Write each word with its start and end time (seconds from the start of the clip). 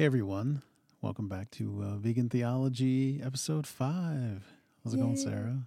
Hey 0.00 0.06
everyone, 0.06 0.62
welcome 1.02 1.28
back 1.28 1.50
to 1.50 1.82
uh, 1.84 1.96
Vegan 1.98 2.30
Theology 2.30 3.20
episode 3.22 3.66
five. 3.66 4.50
How's 4.82 4.94
it 4.94 4.96
going, 4.96 5.14
Sarah? 5.14 5.58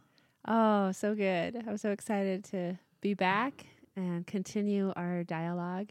Oh, 0.47 0.91
so 0.91 1.13
good. 1.13 1.63
I'm 1.67 1.77
so 1.77 1.91
excited 1.91 2.43
to 2.45 2.79
be 2.99 3.13
back 3.13 3.67
and 3.95 4.25
continue 4.25 4.91
our 4.95 5.23
dialogue. 5.23 5.89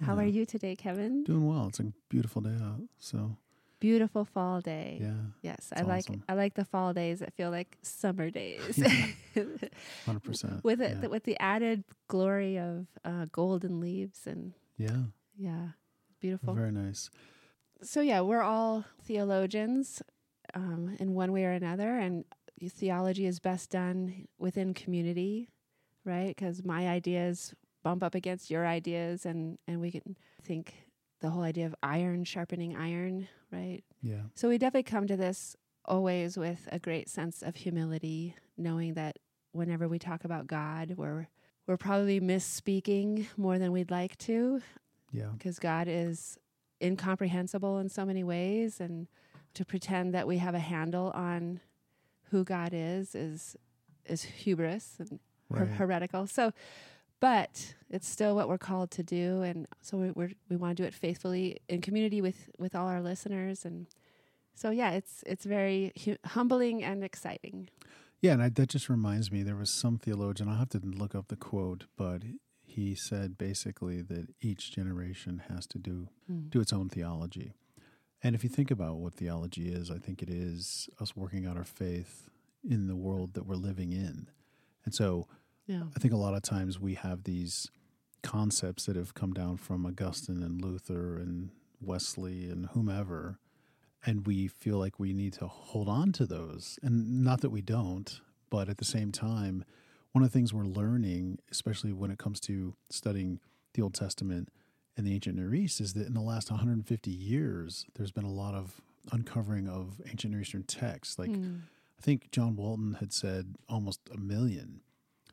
How 0.00 0.14
Yeah. 0.14 0.22
are 0.22 0.26
you 0.26 0.46
today, 0.46 0.76
Kevin? 0.76 1.24
Doing 1.24 1.48
well. 1.48 1.66
It's 1.66 1.80
a 1.80 1.92
beautiful 2.08 2.42
day 2.42 2.54
out, 2.62 2.82
so 3.00 3.36
Beautiful 3.80 4.24
fall 4.24 4.60
day. 4.60 4.98
yeah, 5.00 5.14
Yes, 5.42 5.72
I 5.74 5.80
like 5.80 6.04
awesome. 6.08 6.22
I 6.28 6.34
like 6.34 6.54
the 6.54 6.64
fall 6.64 6.94
days 6.94 7.18
that 7.18 7.34
feel 7.34 7.50
like 7.50 7.76
summer 7.82 8.30
days. 8.30 8.76
hundred 10.06 10.22
percent. 10.22 10.62
with 10.62 10.80
it 10.80 10.98
yeah. 11.02 11.08
with 11.08 11.24
the 11.24 11.36
added 11.40 11.82
glory 12.06 12.56
of 12.56 12.86
uh, 13.04 13.26
golden 13.32 13.80
leaves 13.80 14.28
and 14.28 14.52
yeah, 14.76 15.06
yeah, 15.36 15.70
beautiful. 16.20 16.54
very 16.54 16.70
nice. 16.70 17.10
So 17.82 18.00
yeah, 18.00 18.20
we're 18.20 18.42
all 18.42 18.84
theologians 19.04 20.02
um, 20.54 20.96
in 20.98 21.14
one 21.14 21.32
way 21.32 21.44
or 21.44 21.52
another, 21.52 21.96
and 21.98 22.24
theology 22.68 23.26
is 23.26 23.38
best 23.38 23.70
done 23.70 24.26
within 24.38 24.74
community, 24.74 25.48
right? 26.04 26.28
Because 26.28 26.64
my 26.64 26.88
ideas 26.88 27.54
bump 27.82 28.02
up 28.02 28.14
against 28.14 28.50
your 28.50 28.66
ideas, 28.66 29.24
and 29.26 29.58
and 29.66 29.80
we 29.80 29.90
can 29.90 30.16
think 30.42 30.74
the 31.20 31.30
whole 31.30 31.42
idea 31.42 31.66
of 31.66 31.74
iron 31.82 32.24
sharpening 32.24 32.76
iron, 32.76 33.28
right? 33.52 33.82
Yeah, 34.02 34.22
So 34.34 34.48
we 34.48 34.58
definitely 34.58 34.84
come 34.84 35.06
to 35.08 35.16
this 35.16 35.56
always 35.84 36.36
with 36.36 36.68
a 36.70 36.78
great 36.78 37.08
sense 37.08 37.42
of 37.42 37.56
humility, 37.56 38.36
knowing 38.56 38.94
that 38.94 39.18
whenever 39.52 39.88
we 39.88 39.98
talk 39.98 40.24
about 40.24 40.46
God, 40.46 40.94
we're 40.96 41.26
we're 41.66 41.76
probably 41.76 42.20
misspeaking 42.20 43.26
more 43.36 43.58
than 43.58 43.72
we'd 43.72 43.90
like 43.90 44.16
to, 44.18 44.62
yeah, 45.12 45.30
because 45.36 45.58
God 45.58 45.86
is 45.88 46.38
incomprehensible 46.82 47.78
in 47.78 47.88
so 47.88 48.04
many 48.04 48.24
ways, 48.24 48.80
and 48.80 49.08
to 49.54 49.64
pretend 49.64 50.14
that 50.14 50.26
we 50.26 50.38
have 50.38 50.54
a 50.54 50.58
handle 50.60 51.10
on 51.14 51.60
who 52.30 52.44
God 52.44 52.70
is 52.72 53.14
is 53.14 53.56
is 54.06 54.22
hubris 54.22 54.96
and 54.98 55.18
her- 55.54 55.66
heretical. 55.66 56.26
So, 56.26 56.52
but 57.20 57.74
it's 57.90 58.08
still 58.08 58.34
what 58.36 58.48
we're 58.48 58.58
called 58.58 58.90
to 58.92 59.02
do, 59.02 59.42
and 59.42 59.66
so 59.80 59.96
we 59.96 60.10
we're, 60.12 60.30
we 60.48 60.56
want 60.56 60.76
to 60.76 60.82
do 60.82 60.86
it 60.86 60.94
faithfully 60.94 61.58
in 61.68 61.80
community 61.80 62.20
with 62.20 62.50
with 62.58 62.74
all 62.74 62.86
our 62.88 63.00
listeners, 63.00 63.64
and 63.64 63.86
so 64.54 64.70
yeah, 64.70 64.92
it's 64.92 65.24
it's 65.26 65.44
very 65.44 65.92
hu- 66.04 66.16
humbling 66.24 66.84
and 66.84 67.02
exciting. 67.02 67.68
Yeah, 68.20 68.32
and 68.32 68.42
I, 68.42 68.48
that 68.48 68.68
just 68.68 68.88
reminds 68.88 69.30
me 69.30 69.42
there 69.44 69.54
was 69.56 69.70
some 69.70 69.96
theologian. 69.96 70.48
I'll 70.48 70.56
have 70.56 70.70
to 70.70 70.80
look 70.80 71.14
up 71.14 71.28
the 71.28 71.36
quote, 71.36 71.84
but 71.96 72.22
he 72.68 72.94
said 72.94 73.38
basically 73.38 74.02
that 74.02 74.28
each 74.40 74.70
generation 74.72 75.42
has 75.48 75.66
to 75.68 75.78
do 75.78 76.08
Mm. 76.30 76.50
do 76.50 76.60
its 76.60 76.72
own 76.72 76.88
theology. 76.88 77.54
And 78.22 78.34
if 78.34 78.42
you 78.44 78.50
think 78.50 78.70
about 78.70 78.98
what 78.98 79.14
theology 79.14 79.68
is, 79.68 79.90
I 79.90 79.98
think 79.98 80.22
it 80.22 80.28
is 80.28 80.88
us 81.00 81.16
working 81.16 81.46
out 81.46 81.56
our 81.56 81.64
faith 81.64 82.28
in 82.62 82.86
the 82.86 82.96
world 82.96 83.32
that 83.34 83.46
we're 83.46 83.54
living 83.70 83.92
in. 83.92 84.28
And 84.84 84.94
so 84.94 85.26
Yeah, 85.66 85.84
I 85.96 85.98
think 85.98 86.12
a 86.12 86.16
lot 86.18 86.34
of 86.34 86.42
times 86.42 86.78
we 86.80 86.94
have 86.94 87.24
these 87.24 87.70
concepts 88.22 88.86
that 88.86 88.96
have 88.96 89.14
come 89.14 89.32
down 89.32 89.56
from 89.56 89.86
Augustine 89.86 90.42
and 90.42 90.60
Luther 90.62 91.16
and 91.16 91.50
Wesley 91.80 92.50
and 92.50 92.66
whomever, 92.66 93.38
and 94.04 94.26
we 94.26 94.48
feel 94.48 94.78
like 94.78 94.98
we 94.98 95.12
need 95.12 95.32
to 95.34 95.46
hold 95.46 95.88
on 95.88 96.12
to 96.12 96.26
those. 96.26 96.78
And 96.82 97.22
not 97.22 97.40
that 97.42 97.50
we 97.50 97.62
don't, 97.62 98.20
but 98.50 98.68
at 98.68 98.78
the 98.78 98.84
same 98.84 99.12
time, 99.12 99.64
one 100.12 100.24
of 100.24 100.30
the 100.30 100.36
things 100.38 100.52
we're 100.54 100.64
learning, 100.64 101.38
especially 101.50 101.92
when 101.92 102.10
it 102.10 102.18
comes 102.18 102.40
to 102.40 102.74
studying 102.90 103.40
the 103.74 103.82
Old 103.82 103.94
Testament 103.94 104.48
and 104.96 105.06
the 105.06 105.14
ancient 105.14 105.36
Near 105.36 105.54
East, 105.54 105.80
is 105.80 105.92
that 105.94 106.06
in 106.06 106.14
the 106.14 106.20
last 106.20 106.50
150 106.50 107.10
years, 107.10 107.86
there's 107.94 108.10
been 108.12 108.24
a 108.24 108.30
lot 108.32 108.54
of 108.54 108.80
uncovering 109.12 109.68
of 109.68 110.00
ancient 110.10 110.32
Near 110.32 110.40
Eastern 110.42 110.64
texts. 110.64 111.18
Like, 111.18 111.30
Mm. 111.30 111.60
I 111.98 112.00
think 112.02 112.30
John 112.30 112.54
Walton 112.54 112.94
had 113.00 113.12
said 113.12 113.56
almost 113.68 114.00
a 114.14 114.16
million 114.16 114.82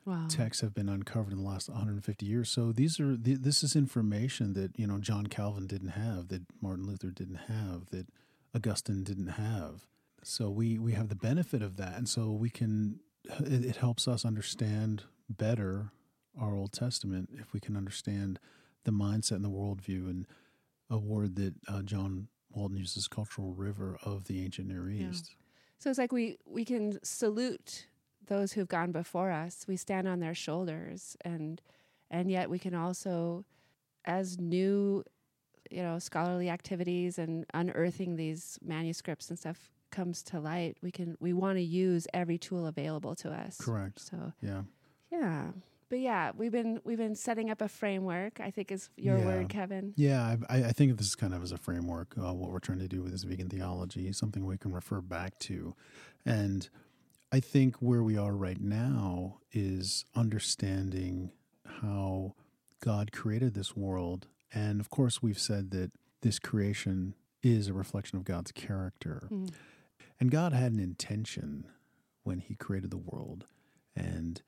wow, 0.04 0.26
texts 0.28 0.62
have 0.62 0.74
been 0.74 0.88
uncovered 0.88 1.32
in 1.32 1.38
the 1.38 1.48
last 1.48 1.68
150 1.68 2.26
years. 2.26 2.50
So 2.50 2.72
these 2.72 2.98
are 2.98 3.16
th- 3.16 3.38
this 3.38 3.62
is 3.62 3.76
information 3.76 4.52
that 4.54 4.76
you 4.78 4.86
know 4.86 4.98
John 4.98 5.28
Calvin 5.28 5.66
didn't 5.68 5.90
have, 5.90 6.26
that 6.28 6.42
Martin 6.60 6.84
Luther 6.86 7.10
didn't 7.10 7.42
have, 7.48 7.86
that 7.90 8.08
Augustine 8.54 9.04
didn't 9.04 9.28
have. 9.28 9.86
So 10.24 10.50
we 10.50 10.76
we 10.78 10.92
have 10.94 11.08
the 11.08 11.14
benefit 11.14 11.62
of 11.62 11.76
that, 11.76 11.96
and 11.96 12.08
so 12.08 12.32
we 12.32 12.50
can 12.50 12.98
it, 13.40 13.64
it 13.64 13.76
helps 13.76 14.06
us 14.08 14.24
understand 14.24 15.04
better 15.28 15.90
our 16.40 16.54
Old 16.54 16.72
Testament 16.72 17.30
if 17.32 17.52
we 17.52 17.60
can 17.60 17.76
understand 17.76 18.38
the 18.84 18.92
mindset 18.92 19.32
and 19.32 19.44
the 19.44 19.50
worldview 19.50 20.08
and 20.08 20.26
a 20.90 20.98
word 20.98 21.36
that 21.36 21.54
uh, 21.68 21.82
John 21.82 22.28
Walton 22.50 22.76
uses, 22.76 23.08
cultural 23.08 23.54
river 23.54 23.98
of 24.04 24.24
the 24.24 24.44
ancient 24.44 24.68
Near 24.68 24.88
Yeah. 24.88 25.10
East. 25.10 25.34
So 25.78 25.90
it's 25.90 25.98
like 25.98 26.12
we 26.12 26.36
we 26.46 26.64
can 26.64 26.98
salute 27.02 27.86
those 28.26 28.52
who've 28.52 28.68
gone 28.68 28.92
before 28.92 29.30
us. 29.30 29.66
We 29.68 29.76
stand 29.76 30.08
on 30.08 30.20
their 30.20 30.34
shoulders, 30.34 31.16
and 31.24 31.60
and 32.10 32.30
yet 32.30 32.48
we 32.48 32.58
can 32.58 32.74
also, 32.74 33.44
as 34.04 34.38
new, 34.38 35.04
you 35.70 35.82
know, 35.82 35.98
scholarly 35.98 36.48
activities 36.48 37.18
and 37.18 37.44
unearthing 37.52 38.16
these 38.16 38.58
manuscripts 38.64 39.28
and 39.28 39.38
stuff 39.38 39.70
comes 39.90 40.22
to 40.24 40.40
light, 40.40 40.76
we 40.82 40.90
can 40.90 41.16
we 41.20 41.32
want 41.32 41.56
to 41.58 41.62
use 41.62 42.06
every 42.12 42.38
tool 42.38 42.66
available 42.66 43.14
to 43.16 43.30
us. 43.30 43.56
Correct. 43.58 44.00
So 44.00 44.32
Yeah. 44.42 44.62
yeah, 45.10 45.52
but 45.88 46.00
yeah, 46.00 46.32
we've 46.36 46.52
been 46.52 46.80
we've 46.84 46.98
been 46.98 47.14
setting 47.14 47.50
up 47.50 47.60
a 47.62 47.68
framework. 47.68 48.40
I 48.40 48.50
think 48.50 48.72
is 48.72 48.90
your 48.96 49.18
Yeah. 49.18 49.24
word, 49.26 49.48
Kevin. 49.48 49.92
Yeah, 49.96 50.36
I, 50.48 50.64
I 50.64 50.72
think 50.72 50.90
of 50.92 50.98
this 50.98 51.06
is 51.08 51.14
kind 51.14 51.32
of 51.34 51.42
as 51.42 51.52
a 51.52 51.56
framework, 51.58 52.14
uh, 52.18 52.32
what 52.34 52.50
we're 52.50 52.58
trying 52.58 52.80
to 52.80 52.88
do 52.88 53.02
with 53.02 53.12
this 53.12 53.22
vegan 53.24 53.48
theology, 53.48 54.12
something 54.12 54.44
we 54.44 54.58
can 54.58 54.72
refer 54.72 55.00
back 55.00 55.38
to. 55.40 55.74
And 56.24 56.68
I 57.32 57.40
think 57.40 57.76
where 57.76 58.02
we 58.02 58.16
are 58.16 58.34
right 58.36 58.60
now 58.60 59.38
is 59.52 60.04
understanding 60.14 61.32
how 61.80 62.34
God 62.80 63.10
created 63.12 63.54
this 63.54 63.76
world. 63.76 64.26
And 64.52 64.80
of 64.80 64.90
course, 64.90 65.22
we've 65.22 65.38
said 65.38 65.70
that 65.72 65.92
this 66.22 66.38
creation 66.38 67.14
is 67.42 67.68
a 67.68 67.72
reflection 67.74 68.16
of 68.18 68.24
God's 68.24 68.52
character. 68.52 69.28
Mm. 69.30 69.50
And 70.18 70.30
God 70.30 70.52
had 70.52 70.72
an 70.72 70.80
intention 70.80 71.66
when 72.24 72.38
He 72.38 72.54
created 72.54 72.90
the 72.90 72.96
world. 72.96 73.46
And 73.94 74.42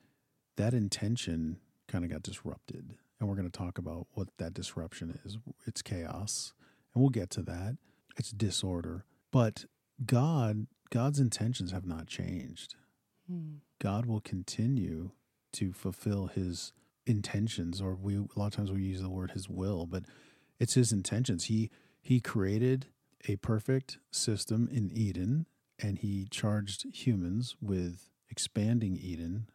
that 0.56 0.74
intention 0.74 1.58
kind 1.86 2.04
of 2.04 2.10
got 2.10 2.22
disrupted. 2.22 2.94
And 3.18 3.28
we're 3.28 3.36
going 3.36 3.50
to 3.50 3.58
talk 3.58 3.78
about 3.78 4.06
what 4.12 4.28
that 4.38 4.54
disruption 4.54 5.18
is. 5.24 5.38
It's 5.66 5.82
chaos. 5.82 6.52
And 6.94 7.02
we'll 7.02 7.10
get 7.10 7.30
to 7.30 7.42
that. 7.42 7.76
It's 8.16 8.30
disorder. 8.30 9.04
But 9.30 9.64
God, 10.04 10.66
God's 10.90 11.18
intentions 11.18 11.72
have 11.72 11.86
not 11.86 12.06
changed. 12.06 12.76
Mm. 13.30 13.58
God 13.78 14.06
will 14.06 14.20
continue 14.20 15.10
to 15.52 15.72
fulfill 15.72 16.26
his 16.26 16.72
intentions 17.06 17.80
or 17.80 17.94
we 17.94 18.16
a 18.16 18.26
lot 18.36 18.48
of 18.48 18.52
times 18.52 18.70
we 18.70 18.82
use 18.82 19.00
the 19.00 19.08
word 19.08 19.30
his 19.30 19.48
will, 19.48 19.86
but 19.86 20.04
it's 20.58 20.74
his 20.74 20.92
intentions. 20.92 21.44
He 21.44 21.70
he 22.00 22.20
created 22.20 22.86
a 23.26 23.36
perfect 23.36 23.98
system 24.10 24.68
in 24.70 24.90
Eden 24.92 25.46
and 25.78 25.98
he 25.98 26.26
charged 26.30 26.86
humans 26.94 27.56
with 27.60 28.10
expanding 28.30 28.96
Eden 28.96 29.48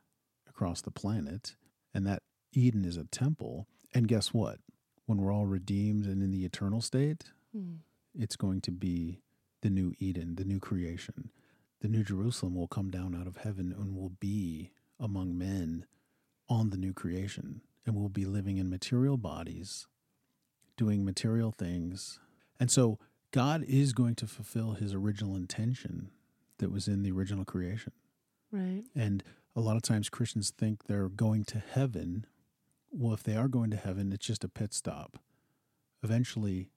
across 0.48 0.82
the 0.82 0.92
planet 0.92 1.56
and 1.94 2.06
that 2.08 2.24
Eden 2.54 2.86
is 2.86 2.98
a 2.98 3.06
temple. 3.06 3.68
And 3.94 4.08
guess 4.08 4.34
what? 4.34 4.60
When 5.06 5.20
we're 5.20 5.34
all 5.34 5.46
redeemed 5.46 6.06
and 6.06 6.22
in 6.22 6.32
the 6.32 6.46
eternal 6.46 6.82
state, 6.82 7.26
Mm. 7.56 7.80
it's 8.16 8.36
going 8.36 8.62
to 8.62 8.72
be 8.72 9.22
the 9.62 9.70
new 9.70 9.94
Eden, 10.00 10.36
the 10.36 10.44
new 10.46 10.60
creation. 10.60 11.30
The 11.82 11.88
new 11.88 12.04
Jerusalem 12.04 12.56
will 12.56 12.68
come 12.68 12.90
down 12.90 13.14
out 13.14 13.28
of 13.28 13.38
heaven 13.38 13.72
and 13.72 13.96
will 13.96 14.10
be 14.10 14.72
among 15.00 15.38
men 15.38 15.86
on 16.50 16.72
the 16.72 16.78
new 16.78 16.94
creation. 16.94 17.62
And 17.86 17.96
we'll 17.96 18.10
be 18.10 18.26
living 18.26 18.58
in 18.58 18.70
material 18.72 19.18
bodies, 19.18 19.86
doing 20.78 21.06
material 21.06 21.52
things. 21.52 22.20
And 22.60 22.72
so 22.72 22.98
God 23.34 23.66
is 23.68 23.94
going 23.94 24.14
to 24.16 24.28
fulfill 24.28 24.74
his 24.74 24.94
original 24.94 25.36
intention 25.36 26.12
that 26.60 26.72
was 26.72 26.88
in 26.88 27.02
the 27.02 27.12
original 27.12 27.44
creation. 27.44 27.92
Right. 28.52 28.84
And 28.96 29.24
a 29.56 29.60
lot 29.60 29.76
of 29.76 29.82
times 29.82 30.08
Christians 30.08 30.52
think 30.52 30.86
they're 30.86 31.10
going 31.10 31.44
to 31.46 31.58
heaven. 31.58 32.26
Well, 32.92 33.14
if 33.14 33.24
they 33.24 33.36
are 33.36 33.48
going 33.48 33.72
to 33.72 33.78
heaven, 33.78 34.14
it's 34.14 34.28
just 34.28 34.44
a 34.44 34.48
pit 34.48 34.72
stop. 34.72 35.18
Eventually, 36.04 36.70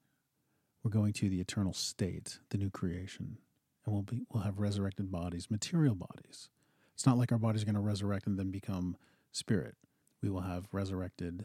we're 0.82 0.90
going 0.90 1.12
to 1.14 1.28
the 1.28 1.40
eternal 1.40 1.74
state, 1.74 2.38
the 2.48 2.56
new 2.56 2.70
creation, 2.70 3.36
and 3.84 3.94
we'll 3.94 4.02
be 4.02 4.22
we'll 4.32 4.44
have 4.44 4.58
resurrected 4.58 5.12
bodies, 5.12 5.50
material 5.50 5.94
bodies. 5.94 6.48
It's 6.94 7.04
not 7.04 7.18
like 7.18 7.32
our 7.32 7.38
body's 7.38 7.64
going 7.64 7.74
to 7.74 7.80
resurrect 7.80 8.26
and 8.26 8.38
then 8.38 8.50
become 8.50 8.96
spirit. 9.30 9.74
We 10.22 10.30
will 10.30 10.40
have 10.40 10.68
resurrected 10.72 11.44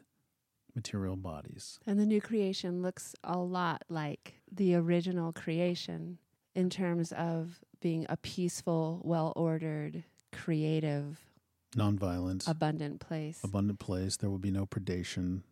material 0.75 1.15
bodies. 1.15 1.79
And 1.85 2.00
the 2.00 2.06
new 2.06 2.21
creation 2.21 2.81
looks 2.81 3.15
a 3.23 3.38
lot 3.38 3.83
like 3.89 4.35
the 4.51 4.75
original 4.75 5.31
creation 5.33 6.18
in 6.56 6.69
terms 6.69 7.12
of 7.13 7.59
being 7.81 8.06
a 8.09 8.18
peaceful, 8.18 9.01
well 9.03 9.33
ordered, 9.35 10.03
creative, 10.31 11.19
Nonviolent, 11.75 12.50
abundant 12.50 13.00
place. 13.00 13.39
abundant 13.44 13.79
place. 13.79 14.18
There 14.18 14.29
will 14.29 14.38
be 14.38 14.51
no 14.51 14.65
predation. 14.65 15.44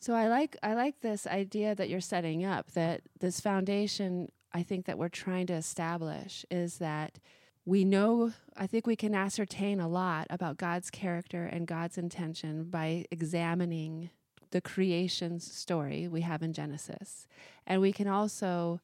So 0.00 0.14
I 0.14 0.28
like 0.28 0.56
I 0.62 0.74
like 0.74 1.00
this 1.00 1.26
idea 1.26 1.74
that 1.74 1.88
you're 1.88 2.00
setting 2.00 2.44
up 2.44 2.72
that 2.72 3.02
this 3.20 3.38
foundation 3.40 4.30
I 4.52 4.62
think 4.64 4.86
that 4.86 4.98
we're 4.98 5.08
trying 5.08 5.46
to 5.46 5.52
establish 5.52 6.44
is 6.50 6.78
that 6.78 7.18
we 7.64 7.84
know 7.84 8.32
I 8.56 8.66
think 8.66 8.86
we 8.86 8.96
can 8.96 9.14
ascertain 9.14 9.78
a 9.78 9.86
lot 9.88 10.26
about 10.28 10.56
God's 10.56 10.90
character 10.90 11.44
and 11.44 11.66
God's 11.68 11.98
intention 11.98 12.64
by 12.64 13.04
examining 13.12 14.10
the 14.50 14.60
creation 14.60 15.40
story 15.40 16.08
we 16.08 16.22
have 16.22 16.42
in 16.42 16.52
Genesis. 16.52 17.26
And 17.66 17.80
we 17.80 17.92
can 17.92 18.08
also 18.08 18.80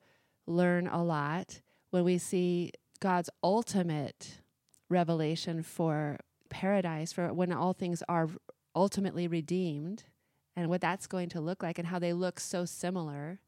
learn 0.47 0.87
a 0.87 1.03
lot 1.03 1.61
when 1.91 2.05
we 2.05 2.19
see 2.19 2.73
God's 3.01 3.31
ultimate 3.43 4.39
revelation 4.89 5.63
for 5.63 6.19
paradise 6.49 7.13
for 7.13 7.33
when 7.33 7.53
all 7.53 7.73
things 7.73 8.03
are 8.09 8.29
ultimately 8.75 9.27
redeemed 9.27 10.05
and 10.55 10.69
what 10.69 10.81
that's 10.81 11.07
going 11.07 11.29
to 11.31 11.41
look 11.41 11.63
like 11.63 11.79
and 11.79 11.89
how 11.89 11.99
they 11.99 12.13
look 12.13 12.39
so 12.39 12.65
similar. 12.65 13.41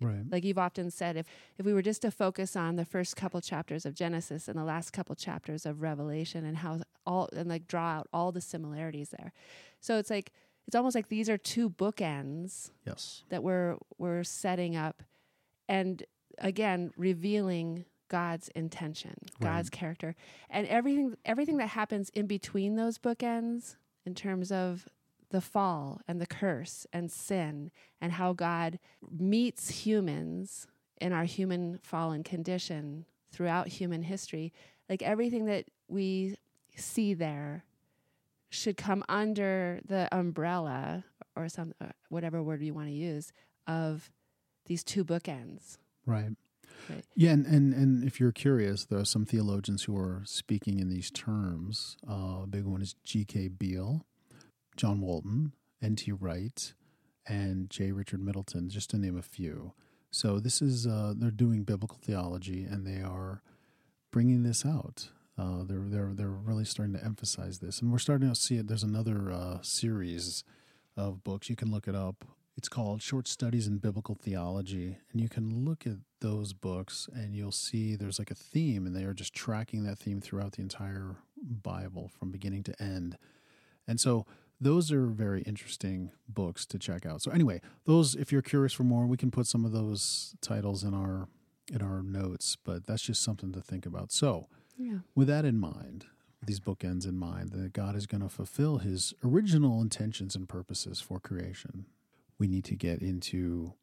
Right. 0.00 0.24
Like 0.30 0.44
you've 0.44 0.58
often 0.58 0.90
said, 0.90 1.16
if, 1.16 1.26
if 1.58 1.64
we 1.64 1.72
were 1.72 1.82
just 1.82 2.02
to 2.02 2.10
focus 2.10 2.56
on 2.56 2.76
the 2.76 2.84
first 2.84 3.16
couple 3.16 3.40
chapters 3.40 3.86
of 3.86 3.94
Genesis 3.94 4.48
and 4.48 4.58
the 4.58 4.64
last 4.64 4.92
couple 4.92 5.14
chapters 5.14 5.64
of 5.64 5.80
Revelation 5.80 6.44
and 6.44 6.58
how 6.58 6.80
all, 7.06 7.28
and 7.34 7.48
like 7.48 7.66
draw 7.66 7.90
out 7.90 8.08
all 8.12 8.32
the 8.32 8.40
similarities 8.40 9.10
there. 9.10 9.32
So 9.80 9.98
it's 9.98 10.10
like, 10.10 10.32
it's 10.66 10.76
almost 10.76 10.94
like 10.94 11.08
these 11.08 11.28
are 11.28 11.38
two 11.38 11.68
bookends 11.70 12.70
Yes. 12.86 13.24
that 13.28 13.42
we're, 13.42 13.76
we're 13.98 14.24
setting 14.24 14.76
up 14.76 15.02
and 15.68 16.02
again, 16.38 16.92
revealing 16.96 17.84
God's 18.08 18.48
intention, 18.48 19.14
Right. 19.40 19.48
God's 19.50 19.70
character, 19.70 20.14
and 20.50 20.66
everything, 20.66 21.16
everything 21.24 21.56
that 21.58 21.68
happens 21.68 22.10
in 22.10 22.26
between 22.26 22.76
those 22.76 22.98
bookends 22.98 23.76
in 24.04 24.14
terms 24.14 24.50
of 24.52 24.86
the 25.30 25.40
fall 25.40 26.00
and 26.06 26.20
the 26.20 26.26
curse 26.26 26.86
and 26.92 27.10
sin 27.10 27.70
and 28.00 28.12
how 28.12 28.32
God 28.34 28.78
meets 29.10 29.70
humans 29.86 30.66
in 31.00 31.12
our 31.12 31.24
human 31.24 31.78
fallen 31.82 32.22
condition 32.22 33.06
throughout 33.30 33.68
human 33.68 34.02
history. 34.02 34.52
Like 34.90 35.00
everything 35.02 35.46
that 35.46 35.64
we 35.88 36.36
see 36.76 37.14
there 37.14 37.64
should 38.52 38.76
come 38.76 39.02
under 39.08 39.80
the 39.86 40.08
umbrella 40.12 41.04
or 41.34 41.48
some 41.48 41.72
uh, 41.80 41.86
whatever 42.10 42.42
word 42.42 42.62
you 42.62 42.74
want 42.74 42.88
to 42.88 42.94
use 42.94 43.32
of 43.66 44.10
these 44.66 44.84
two 44.84 45.04
bookends. 45.04 45.78
Right. 46.06 46.30
Right. 46.88 47.04
Yeah, 47.14 47.30
and, 47.30 47.46
and 47.46 47.72
and 47.74 48.04
if 48.04 48.18
you're 48.18 48.32
curious, 48.32 48.84
there 48.84 48.98
are 48.98 49.04
some 49.04 49.24
theologians 49.24 49.84
who 49.84 49.96
are 49.96 50.22
speaking 50.24 50.80
in 50.80 50.88
these 50.88 51.10
terms. 51.10 51.96
Uh, 52.08 52.42
a 52.42 52.46
big 52.48 52.64
one 52.64 52.82
is 52.82 52.96
G.K. 53.04 53.48
Beale, 53.48 54.04
John 54.76 55.00
Walton, 55.00 55.52
N.T. 55.80 56.10
Wright, 56.12 56.74
and 57.26 57.70
J. 57.70 57.92
Richard 57.92 58.20
Middleton, 58.20 58.68
just 58.68 58.90
to 58.90 58.98
name 58.98 59.16
a 59.16 59.22
few. 59.22 59.74
So 60.10 60.40
this 60.40 60.60
is 60.60 60.86
uh, 60.86 61.14
they're 61.16 61.30
doing 61.30 61.62
biblical 61.62 61.98
theology, 62.02 62.64
and 62.64 62.84
they 62.84 63.00
are 63.00 63.42
bringing 64.10 64.42
this 64.42 64.66
out. 64.66 65.10
Uh, 65.38 65.64
they're 65.64 65.84
they're 65.86 66.12
they're 66.14 66.28
really 66.28 66.64
starting 66.64 66.94
to 66.94 67.04
emphasize 67.04 67.58
this, 67.58 67.80
and 67.80 67.90
we're 67.90 67.98
starting 67.98 68.28
to 68.28 68.34
see 68.34 68.56
it. 68.56 68.68
There's 68.68 68.82
another 68.82 69.30
uh, 69.30 69.58
series 69.62 70.44
of 70.96 71.24
books 71.24 71.48
you 71.48 71.56
can 71.56 71.70
look 71.70 71.88
it 71.88 71.94
up. 71.94 72.24
It's 72.56 72.68
called 72.68 73.00
Short 73.00 73.26
Studies 73.26 73.66
in 73.66 73.78
Biblical 73.78 74.14
Theology, 74.14 74.98
and 75.10 75.20
you 75.22 75.30
can 75.30 75.64
look 75.64 75.86
at 75.86 75.96
those 76.20 76.52
books, 76.52 77.08
and 77.14 77.34
you'll 77.34 77.50
see 77.50 77.96
there's 77.96 78.18
like 78.18 78.30
a 78.30 78.34
theme, 78.34 78.86
and 78.86 78.94
they 78.94 79.04
are 79.04 79.14
just 79.14 79.32
tracking 79.32 79.84
that 79.84 79.98
theme 79.98 80.20
throughout 80.20 80.52
the 80.52 80.62
entire 80.62 81.16
Bible 81.42 82.10
from 82.18 82.30
beginning 82.30 82.62
to 82.64 82.82
end. 82.82 83.16
And 83.88 83.98
so 83.98 84.26
those 84.60 84.92
are 84.92 85.06
very 85.06 85.42
interesting 85.42 86.12
books 86.28 86.66
to 86.66 86.78
check 86.78 87.06
out. 87.06 87.22
So 87.22 87.30
anyway, 87.30 87.60
those 87.84 88.14
if 88.14 88.30
you're 88.30 88.42
curious 88.42 88.72
for 88.72 88.84
more, 88.84 89.06
we 89.06 89.16
can 89.16 89.30
put 89.30 89.46
some 89.46 89.64
of 89.64 89.72
those 89.72 90.34
titles 90.40 90.84
in 90.84 90.94
our 90.94 91.28
in 91.72 91.80
our 91.80 92.02
notes, 92.02 92.56
but 92.62 92.86
that's 92.86 93.02
just 93.02 93.22
something 93.22 93.52
to 93.52 93.60
think 93.60 93.86
about. 93.86 94.12
So, 94.12 94.46
Yeah. 94.78 94.98
with 95.14 95.28
that 95.28 95.44
in 95.44 95.58
mind, 95.58 96.06
these 96.44 96.60
bookends 96.60 97.06
in 97.06 97.16
mind, 97.16 97.52
that 97.52 97.72
God 97.72 97.94
is 97.94 98.06
going 98.06 98.22
to 98.22 98.28
fulfill 98.28 98.78
his 98.78 99.14
original 99.24 99.80
intentions 99.80 100.34
and 100.34 100.48
purposes 100.48 101.00
for 101.00 101.20
creation, 101.20 101.86
we 102.38 102.48
need 102.48 102.64
to 102.64 102.74
get 102.74 103.00
into 103.00 103.74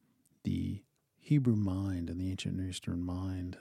the 0.44 0.84
Hebrew 1.20 1.56
mind 1.56 2.10
and 2.10 2.20
the 2.20 2.30
ancient 2.30 2.56
Near 2.58 2.70
Eastern 2.70 3.02
mind. 3.02 3.58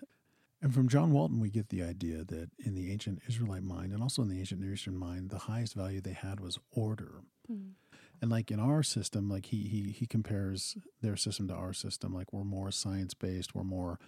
And 0.61 0.75
from 0.75 0.89
John 0.89 1.13
Walton, 1.13 1.39
we 1.39 1.51
get 1.51 1.69
the 1.69 1.83
idea 1.83 2.25
that 2.25 2.51
in 2.59 2.75
the 2.75 2.91
ancient 2.91 3.21
Israelite 3.29 3.63
mind 3.63 3.93
and 3.93 4.03
also 4.03 4.23
in 4.23 4.29
the 4.29 4.41
ancient 4.41 4.61
Near 4.61 4.73
Eastern 4.73 4.97
mind, 4.97 5.31
the 5.31 5.39
highest 5.39 5.75
value 5.75 6.01
they 6.01 6.15
had 6.15 6.41
was 6.41 6.59
order. 6.73 7.23
Mm. 7.51 7.73
And 8.21 8.31
like 8.31 8.51
in 8.51 8.59
our 8.59 8.83
system, 8.83 9.29
like 9.29 9.47
he 9.47 9.69
he 9.69 9.93
he 9.93 10.07
compares 10.07 10.77
their 11.01 11.17
system 11.17 11.47
to 11.49 11.55
our 11.55 11.73
system. 11.73 12.13
Like 12.13 12.33
we're 12.33 12.43
more 12.43 12.73
science 12.73 13.15
based, 13.15 13.55
we're 13.55 13.63
more 13.63 14.01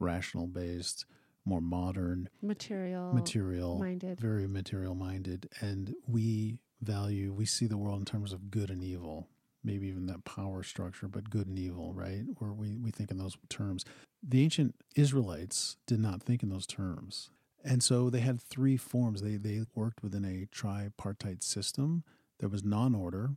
rational 0.00 0.48
based, 0.48 1.06
more 1.44 1.60
modern, 1.60 2.28
Material, 2.42 3.12
material, 3.12 3.78
minded. 3.78 4.20
very 4.20 4.46
material 4.46 4.94
minded, 4.94 5.48
and 5.60 5.94
we 6.06 6.58
value 6.80 7.32
we 7.32 7.46
see 7.46 7.66
the 7.66 7.76
world 7.76 7.98
in 7.98 8.04
terms 8.04 8.32
of 8.32 8.50
good 8.50 8.70
and 8.70 8.82
evil. 8.82 9.28
Maybe 9.64 9.86
even 9.86 10.06
that 10.06 10.24
power 10.24 10.64
structure, 10.64 11.06
but 11.06 11.30
good 11.30 11.46
and 11.46 11.56
evil, 11.58 11.92
right? 11.94 12.22
Where 12.38 12.52
we, 12.52 12.76
we 12.78 12.90
think 12.90 13.12
in 13.12 13.18
those 13.18 13.36
terms. 13.48 13.84
The 14.20 14.42
ancient 14.42 14.74
Israelites 14.96 15.76
did 15.86 16.00
not 16.00 16.20
think 16.20 16.42
in 16.42 16.48
those 16.48 16.66
terms. 16.66 17.30
And 17.64 17.80
so 17.80 18.10
they 18.10 18.18
had 18.20 18.40
three 18.40 18.76
forms. 18.76 19.22
They 19.22 19.36
they 19.36 19.60
worked 19.74 20.02
within 20.02 20.24
a 20.24 20.46
tripartite 20.50 21.44
system. 21.44 22.02
There 22.40 22.48
was 22.48 22.64
non-order, 22.64 23.36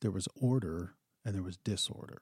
there 0.00 0.10
was 0.10 0.26
order, 0.34 0.94
and 1.24 1.36
there 1.36 1.42
was 1.44 1.56
disorder. 1.56 2.18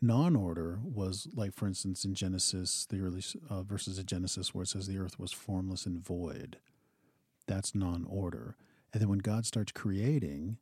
Non-order 0.00 0.78
was 0.82 1.26
like, 1.34 1.54
for 1.54 1.66
instance, 1.66 2.04
in 2.04 2.14
Genesis, 2.14 2.86
the 2.90 3.00
early 3.00 3.22
uh, 3.48 3.62
verses 3.62 3.98
of 3.98 4.06
Genesis, 4.06 4.54
where 4.54 4.62
it 4.62 4.68
says 4.68 4.86
the 4.86 4.98
earth 4.98 5.18
was 5.18 5.32
formless 5.32 5.86
and 5.86 6.04
void. 6.04 6.58
That's 7.46 7.74
non-order. 7.74 8.56
And 8.92 9.00
then 9.00 9.08
when 9.08 9.18
God 9.20 9.46
starts 9.46 9.72
creating, 9.72 10.58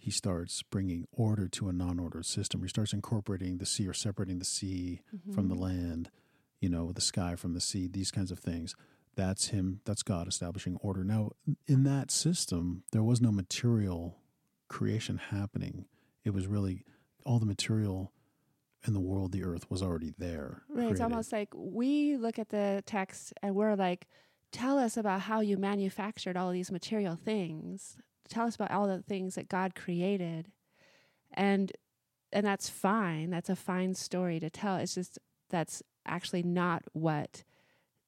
He 0.00 0.12
starts 0.12 0.62
bringing 0.62 1.08
order 1.10 1.48
to 1.48 1.68
a 1.68 1.72
non-order 1.72 2.22
system. 2.22 2.62
He 2.62 2.68
starts 2.68 2.92
incorporating 2.92 3.58
the 3.58 3.66
sea 3.66 3.88
or 3.88 3.92
separating 3.92 4.38
the 4.38 4.44
sea 4.44 5.00
from 5.34 5.48
the 5.48 5.56
Mhm. 5.56 5.60
land, 5.60 6.10
you 6.60 6.68
know, 6.68 6.92
the 6.92 7.00
sky 7.00 7.34
from 7.34 7.52
the 7.52 7.60
sea, 7.60 7.88
these 7.88 8.12
kinds 8.12 8.30
of 8.30 8.38
things. 8.38 8.76
That's 9.16 9.48
him, 9.48 9.80
that's 9.84 10.04
God 10.04 10.28
establishing 10.28 10.76
order. 10.76 11.02
Now, 11.02 11.32
in 11.66 11.82
that 11.82 12.12
system, 12.12 12.84
there 12.92 13.02
was 13.02 13.20
no 13.20 13.32
material 13.32 14.22
creation 14.68 15.18
happening. 15.18 15.86
It 16.22 16.30
was 16.30 16.46
really 16.46 16.84
all 17.24 17.40
the 17.40 17.44
material 17.46 18.12
in 18.86 18.92
the 18.92 19.00
world, 19.00 19.32
the 19.32 19.44
earth, 19.44 19.70
was 19.70 19.82
already 19.82 20.14
there. 20.18 20.62
Right. 20.68 20.90
It's 20.90 21.00
almost 21.00 21.32
like 21.32 21.48
we 21.54 22.16
look 22.16 22.38
at 22.38 22.50
the 22.50 22.82
text 22.86 23.32
and 23.42 23.54
we're 23.54 23.74
like, 23.74 24.06
tell 24.52 24.78
us 24.78 24.96
about 24.96 25.22
how 25.22 25.40
you 25.40 25.56
manufactured 25.56 26.36
all 26.36 26.50
these 26.52 26.70
material 26.70 27.16
things. 27.16 27.96
Tell 28.28 28.46
us 28.46 28.54
about 28.54 28.70
all 28.70 28.86
the 28.86 29.02
things 29.02 29.34
that 29.34 29.48
God 29.48 29.74
created. 29.74 30.52
And 31.32 31.72
and 32.32 32.44
that's 32.46 32.68
fine. 32.68 33.30
That's 33.30 33.48
a 33.48 33.56
fine 33.56 33.94
story 33.94 34.38
to 34.40 34.50
tell. 34.50 34.76
It's 34.76 34.94
just 34.94 35.18
that's 35.50 35.82
actually 36.06 36.42
not 36.42 36.82
what 36.92 37.42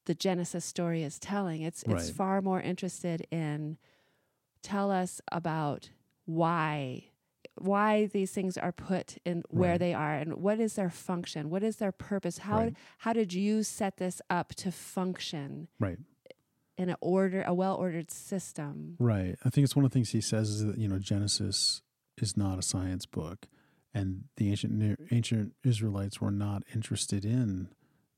the 0.07 0.15
Genesis 0.15 0.65
story 0.65 1.03
is 1.03 1.19
telling. 1.19 1.63
It's 1.63 1.83
it's 1.83 1.93
Right. 1.93 2.15
far 2.15 2.43
more 2.43 2.61
interested 2.61 3.27
in 3.31 3.77
tell 4.63 4.91
us 4.91 5.21
about 5.33 5.91
why 6.27 7.10
why 7.61 8.07
these 8.07 8.33
things 8.33 8.57
are 8.57 8.73
put 8.73 9.19
in 9.25 9.43
where 9.51 9.73
Right. 9.73 9.79
they 9.79 9.95
are 9.95 10.15
and 10.15 10.35
what 10.35 10.59
is 10.61 10.75
their 10.75 10.91
function 10.91 11.51
what 11.51 11.63
is 11.63 11.77
their 11.77 11.93
purpose 11.93 12.39
how 12.39 12.59
Right. 12.59 12.77
how 12.99 13.13
did 13.13 13.33
you 13.33 13.63
set 13.63 13.99
this 13.99 14.23
up 14.31 14.55
to 14.57 14.73
function 14.73 15.69
right. 15.79 15.99
in 16.79 16.89
an 16.89 16.97
order 17.01 17.43
a 17.43 17.55
well 17.55 17.77
ordered 17.77 18.11
system 18.11 18.97
Right. 18.99 19.37
I 19.45 19.51
think 19.51 19.65
it's 19.65 19.77
one 19.77 19.85
of 19.85 19.91
the 19.91 19.95
things 19.95 20.11
he 20.11 20.21
says 20.21 20.49
is 20.49 20.65
that 20.65 20.79
you 20.79 20.89
know 20.89 20.99
Genesis 20.99 21.83
is 22.17 22.37
not 22.37 22.59
a 22.59 22.63
science 22.63 23.07
book, 23.07 23.47
and 23.95 24.25
the 24.37 24.51
ancient 24.51 24.99
ancient 25.11 25.55
Israelites 25.65 26.21
were 26.21 26.31
not 26.31 26.63
interested 26.75 27.25
in 27.25 27.69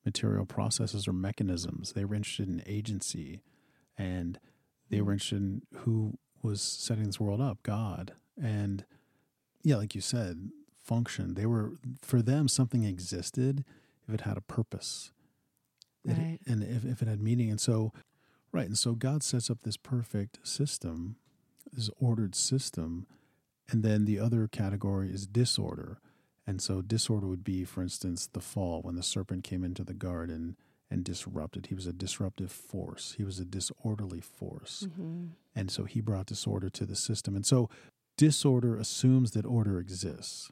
material 0.05 0.45
processes 0.47 1.07
or 1.07 1.13
mechanisms. 1.13 1.93
They 1.93 2.05
were 2.05 2.17
interested 2.17 2.49
in 2.49 2.63
agency, 2.67 3.43
and 3.97 4.39
they 4.91 4.99
hmm. 4.99 5.07
were 5.07 5.13
interested 5.13 5.37
in 5.39 5.63
who 5.79 6.19
was 6.43 6.61
setting 6.61 7.05
this 7.05 7.21
world 7.21 7.41
up, 7.41 7.63
God, 7.63 8.13
and 8.41 8.85
yeah, 9.63 9.77
like 9.77 9.95
you 9.95 10.01
said, 10.01 10.51
function. 10.83 11.35
They 11.35 11.47
were 11.47 11.73
for 12.03 12.23
them 12.23 12.49
something 12.49 12.85
existed 12.85 13.65
if 14.09 14.15
it 14.15 14.21
had 14.23 14.37
a 14.37 14.41
purpose, 14.43 15.13
It- 16.05 16.17
Right. 16.19 16.39
and 16.47 16.63
if, 16.65 16.85
if 16.85 17.03
it 17.03 17.09
had 17.09 17.21
meaning, 17.21 17.51
and 17.51 17.61
so 17.61 17.93
Right. 18.55 18.67
And 18.67 18.77
so 18.77 18.95
God 18.95 19.23
sets 19.23 19.49
up 19.49 19.63
this 19.63 19.79
perfect 19.79 20.47
system, 20.47 21.17
this 21.73 21.89
ordered 21.99 22.35
system. 22.35 23.07
And 23.71 23.83
then 23.83 24.05
the 24.05 24.19
other 24.19 24.47
category 24.47 25.11
is 25.11 25.27
disorder. 25.27 26.01
And 26.47 26.61
so 26.61 26.83
disorder 26.83 27.27
would 27.29 27.45
be, 27.45 27.65
for 27.65 27.81
instance, 27.83 28.27
the 28.31 28.41
fall 28.43 28.83
when 28.83 28.95
the 28.95 29.03
serpent 29.03 29.43
came 29.45 29.65
into 29.65 29.85
the 29.85 29.95
garden 29.95 30.59
and 30.91 31.03
disrupted. 31.03 31.69
He 31.69 31.75
was 31.75 31.87
a 31.87 31.95
disruptive 31.95 32.53
force, 32.53 33.15
he 33.17 33.25
was 33.25 33.39
a 33.41 33.47
disorderly 33.47 34.21
force. 34.21 34.87
hmm 34.97 35.29
And 35.55 35.71
so 35.71 35.85
he 35.85 36.03
brought 36.03 36.27
disorder 36.27 36.69
to 36.69 36.85
the 36.85 36.97
system. 36.97 37.35
And 37.35 37.47
so 37.47 37.71
disorder 38.17 38.77
assumes 38.77 39.33
that 39.33 39.47
order 39.47 39.79
exists. 39.79 40.51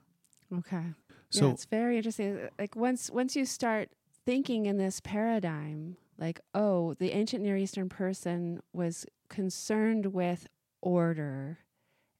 Okay. 0.57 0.85
So 1.31 1.47
yeah, 1.47 1.53
it's 1.53 1.65
very 1.65 1.97
interesting. 1.97 2.49
Like 2.59 2.75
once 2.75 3.11
once 3.11 3.37
you 3.37 3.45
start 3.45 3.91
thinking 4.27 4.67
in 4.67 4.77
this 4.77 5.01
paradigm, 5.01 5.97
like, 6.19 6.41
oh, 6.55 6.95
the 6.95 7.13
ancient 7.13 7.43
Near 7.43 7.57
Eastern 7.57 7.89
person 7.89 8.61
was 8.73 9.07
concerned 9.29 10.07
with 10.07 10.47
order 10.83 11.59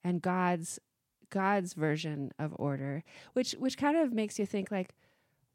and 0.05 0.23
God's 0.23 0.79
God's 1.31 1.75
version 1.75 2.33
of 2.39 2.55
order, 2.59 3.05
which 3.35 3.53
which 3.53 3.77
kind 3.77 3.97
of 3.97 4.13
makes 4.13 4.39
you 4.39 4.47
think 4.47 4.71
like, 4.71 4.95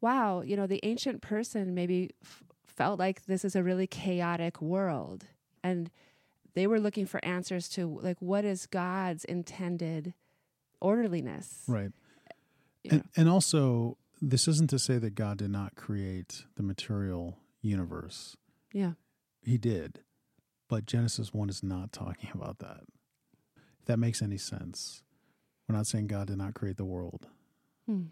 wow, 0.00 0.42
you 0.42 0.56
know, 0.56 0.66
the 0.66 0.80
ancient 0.82 1.22
person 1.22 1.74
maybe 1.74 2.10
f- 2.22 2.44
felt 2.64 2.98
like 2.98 3.24
this 3.26 3.44
is 3.44 3.56
a 3.56 3.62
really 3.62 3.86
chaotic 3.86 4.60
world 4.60 5.26
and 5.62 5.90
they 6.56 6.66
were 6.66 6.80
looking 6.80 7.06
for 7.06 7.24
answers 7.24 7.68
to 7.68 7.86
like 8.02 8.16
what 8.20 8.44
is 8.44 8.66
God's 8.66 9.24
intended 9.24 10.14
orderliness. 10.80 11.62
right. 11.68 11.92
you 12.82 12.90
And, 12.90 13.00
know? 13.00 13.08
and 13.16 13.28
also, 13.28 13.96
this 14.20 14.48
isn't 14.48 14.70
to 14.70 14.78
say 14.78 14.98
that 14.98 15.14
God 15.14 15.38
did 15.38 15.50
not 15.50 15.76
create 15.76 16.44
the 16.56 16.62
material 16.62 17.38
universe. 17.62 18.36
Yeah. 18.72 18.92
He 19.42 19.58
did. 19.58 20.00
But 20.68 20.86
Genesis 20.86 21.32
1 21.32 21.48
is 21.48 21.62
not 21.62 21.92
talking 21.92 22.30
about 22.34 22.58
that. 22.58 22.80
If 23.80 23.86
that 23.86 23.98
makes 23.98 24.22
any 24.22 24.38
sense. 24.38 25.02
We're 25.68 25.76
not 25.76 25.86
saying 25.86 26.06
God 26.08 26.28
did 26.28 26.38
not 26.38 26.54
create 26.54 26.76
the 26.76 26.84
world. 26.84 27.28
Hmm. 27.86 28.04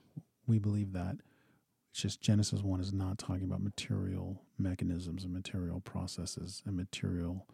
We 0.46 0.58
believe 0.58 0.92
that. 0.92 1.16
It's 1.92 2.02
just 2.02 2.20
Genesis 2.20 2.62
1 2.62 2.80
is 2.80 2.92
not 2.92 3.18
talking 3.18 3.44
about 3.44 3.62
material 3.62 4.42
mechanisms 4.58 5.24
and 5.24 5.32
material 5.32 5.80
processes 5.80 6.62
and 6.66 6.76
material 6.76 7.46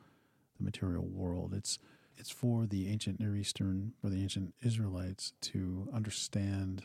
the 0.60 0.64
material 0.64 1.06
world. 1.06 1.54
It's 1.54 1.78
it's 2.16 2.30
for 2.30 2.66
the 2.66 2.88
ancient 2.88 3.18
Near 3.18 3.34
Eastern 3.34 3.94
for 4.00 4.10
the 4.10 4.22
ancient 4.22 4.54
Israelites 4.62 5.32
to 5.40 5.88
understand 5.92 6.84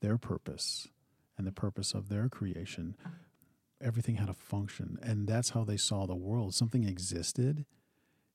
their 0.00 0.16
purpose 0.16 0.88
and 1.36 1.46
the 1.46 1.52
purpose 1.52 1.92
of 1.92 2.08
their 2.08 2.28
creation. 2.28 2.96
Everything 3.80 4.16
had 4.16 4.30
a 4.30 4.34
function, 4.34 4.98
and 5.02 5.28
that's 5.28 5.50
how 5.50 5.64
they 5.64 5.76
saw 5.76 6.06
the 6.06 6.14
world. 6.14 6.54
Something 6.54 6.84
existed 6.84 7.66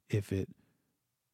if 0.07 0.31
it 0.31 0.49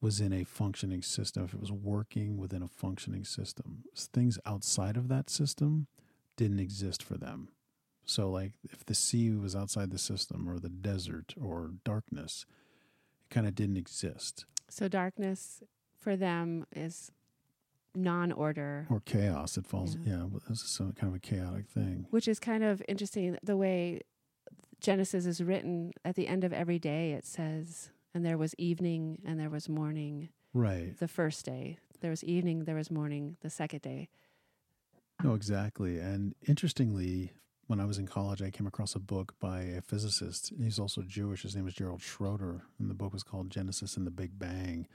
was 0.00 0.20
in 0.20 0.32
a 0.32 0.44
functioning 0.44 1.02
system, 1.02 1.44
if 1.44 1.52
it 1.52 1.60
was 1.60 1.72
working 1.72 2.38
within 2.38 2.62
a 2.62 2.68
functioning 2.68 3.24
system. 3.24 3.84
Things 3.94 4.38
outside 4.46 4.96
of 4.96 5.08
that 5.08 5.28
system 5.28 5.88
didn't 6.36 6.60
exist 6.60 7.02
for 7.02 7.18
them. 7.18 7.48
So, 8.06 8.30
like 8.30 8.52
if 8.62 8.86
the 8.86 8.94
sea 8.94 9.30
was 9.32 9.56
outside 9.56 9.90
the 9.90 9.98
system, 9.98 10.48
or 10.48 10.58
the 10.58 10.68
desert, 10.68 11.34
or 11.40 11.72
darkness, 11.84 12.46
kind 13.30 13.46
of 13.46 13.54
didn't 13.54 13.76
exist, 13.76 14.44
So 14.68 14.88
darkness 14.88 15.62
for 15.98 16.16
them 16.16 16.66
is 16.74 17.10
non-order, 17.94 18.86
or 18.90 19.00
chaos. 19.00 19.56
It 19.56 19.66
falls, 19.66 19.96
Yeah. 19.96 20.18
yeah, 20.24 20.38
this 20.48 20.62
is 20.62 20.68
some 20.70 20.92
kind 20.92 21.10
of 21.12 21.16
a 21.16 21.20
chaotic 21.20 21.66
thing. 21.68 22.06
which 22.10 22.28
is 22.28 22.38
kind 22.38 22.62
of 22.62 22.82
interesting 22.88 23.38
the 23.42 23.56
way 23.56 24.00
Genesis 24.80 25.24
is 25.26 25.42
written 25.42 25.92
at 26.04 26.14
the 26.16 26.26
end 26.28 26.44
of 26.44 26.52
every 26.52 26.78
day 26.78 27.12
it 27.12 27.24
says 27.24 27.90
and 28.14 28.24
there 28.24 28.36
was 28.38 28.54
evening 28.58 29.20
and 29.24 29.40
there 29.40 29.50
was 29.50 29.68
morning 29.68 30.28
Right. 30.52 30.96
the 30.98 31.08
first 31.08 31.44
day. 31.46 31.78
There 32.00 32.10
was 32.10 32.22
evening, 32.24 32.64
there 32.64 32.74
was 32.74 32.90
morning 32.90 33.36
the 33.40 33.50
second 33.50 33.80
day. 33.82 34.08
No, 35.24 35.32
exactly. 35.34 35.98
And 35.98 36.34
interestingly, 36.46 37.32
when 37.66 37.80
I 37.80 37.84
was 37.84 37.98
in 37.98 38.06
college, 38.06 38.42
I 38.42 38.50
came 38.50 38.66
across 38.66 38.94
a 38.94 39.00
book 39.00 39.34
by 39.40 39.62
a 39.62 39.80
physicist. 39.80 40.52
He's 40.60 40.78
also 40.78 41.02
Jewish. 41.02 41.42
His 41.42 41.56
name 41.56 41.66
is 41.66 41.74
Gerald 41.74 42.02
Schroeder, 42.02 42.62
and 42.78 42.88
the 42.88 42.94
book 42.94 43.12
was 43.12 43.22
called 43.22 43.50
Genesis 43.50 43.96
and 43.96 44.06
the 44.06 44.10
Big 44.10 44.38
Bang. 44.38 44.86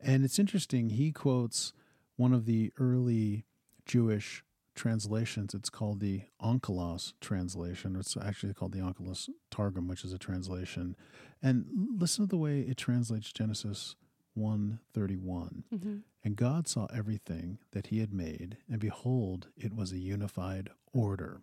And 0.00 0.24
it's 0.24 0.38
interesting. 0.38 0.90
He 0.90 1.12
quotes 1.12 1.72
one 2.16 2.32
of 2.32 2.46
the 2.46 2.72
early 2.78 3.44
Jewish 3.84 4.42
translations. 4.74 5.54
It's 5.54 5.70
called 5.70 6.00
the 6.00 6.22
Onkelos 6.40 7.12
translation. 7.20 7.96
It's 7.96 8.16
actually 8.16 8.54
called 8.54 8.72
the 8.72 8.80
Onkelos 8.80 9.28
Targum, 9.50 9.88
which 9.88 10.04
is 10.04 10.12
a 10.12 10.18
translation. 10.18 10.96
And 11.42 11.66
listen 11.98 12.24
to 12.24 12.28
the 12.28 12.36
way 12.36 12.60
it 12.60 12.76
translates 12.76 13.32
Genesis 13.32 13.96
131. 14.34 15.64
Mm-hmm. 15.74 15.96
And 16.24 16.36
God 16.36 16.68
saw 16.68 16.86
everything 16.94 17.58
that 17.72 17.88
he 17.88 18.00
had 18.00 18.12
made, 18.12 18.58
and 18.70 18.80
behold, 18.80 19.48
it 19.56 19.74
was 19.74 19.92
a 19.92 19.98
unified 19.98 20.70
order. 20.92 21.40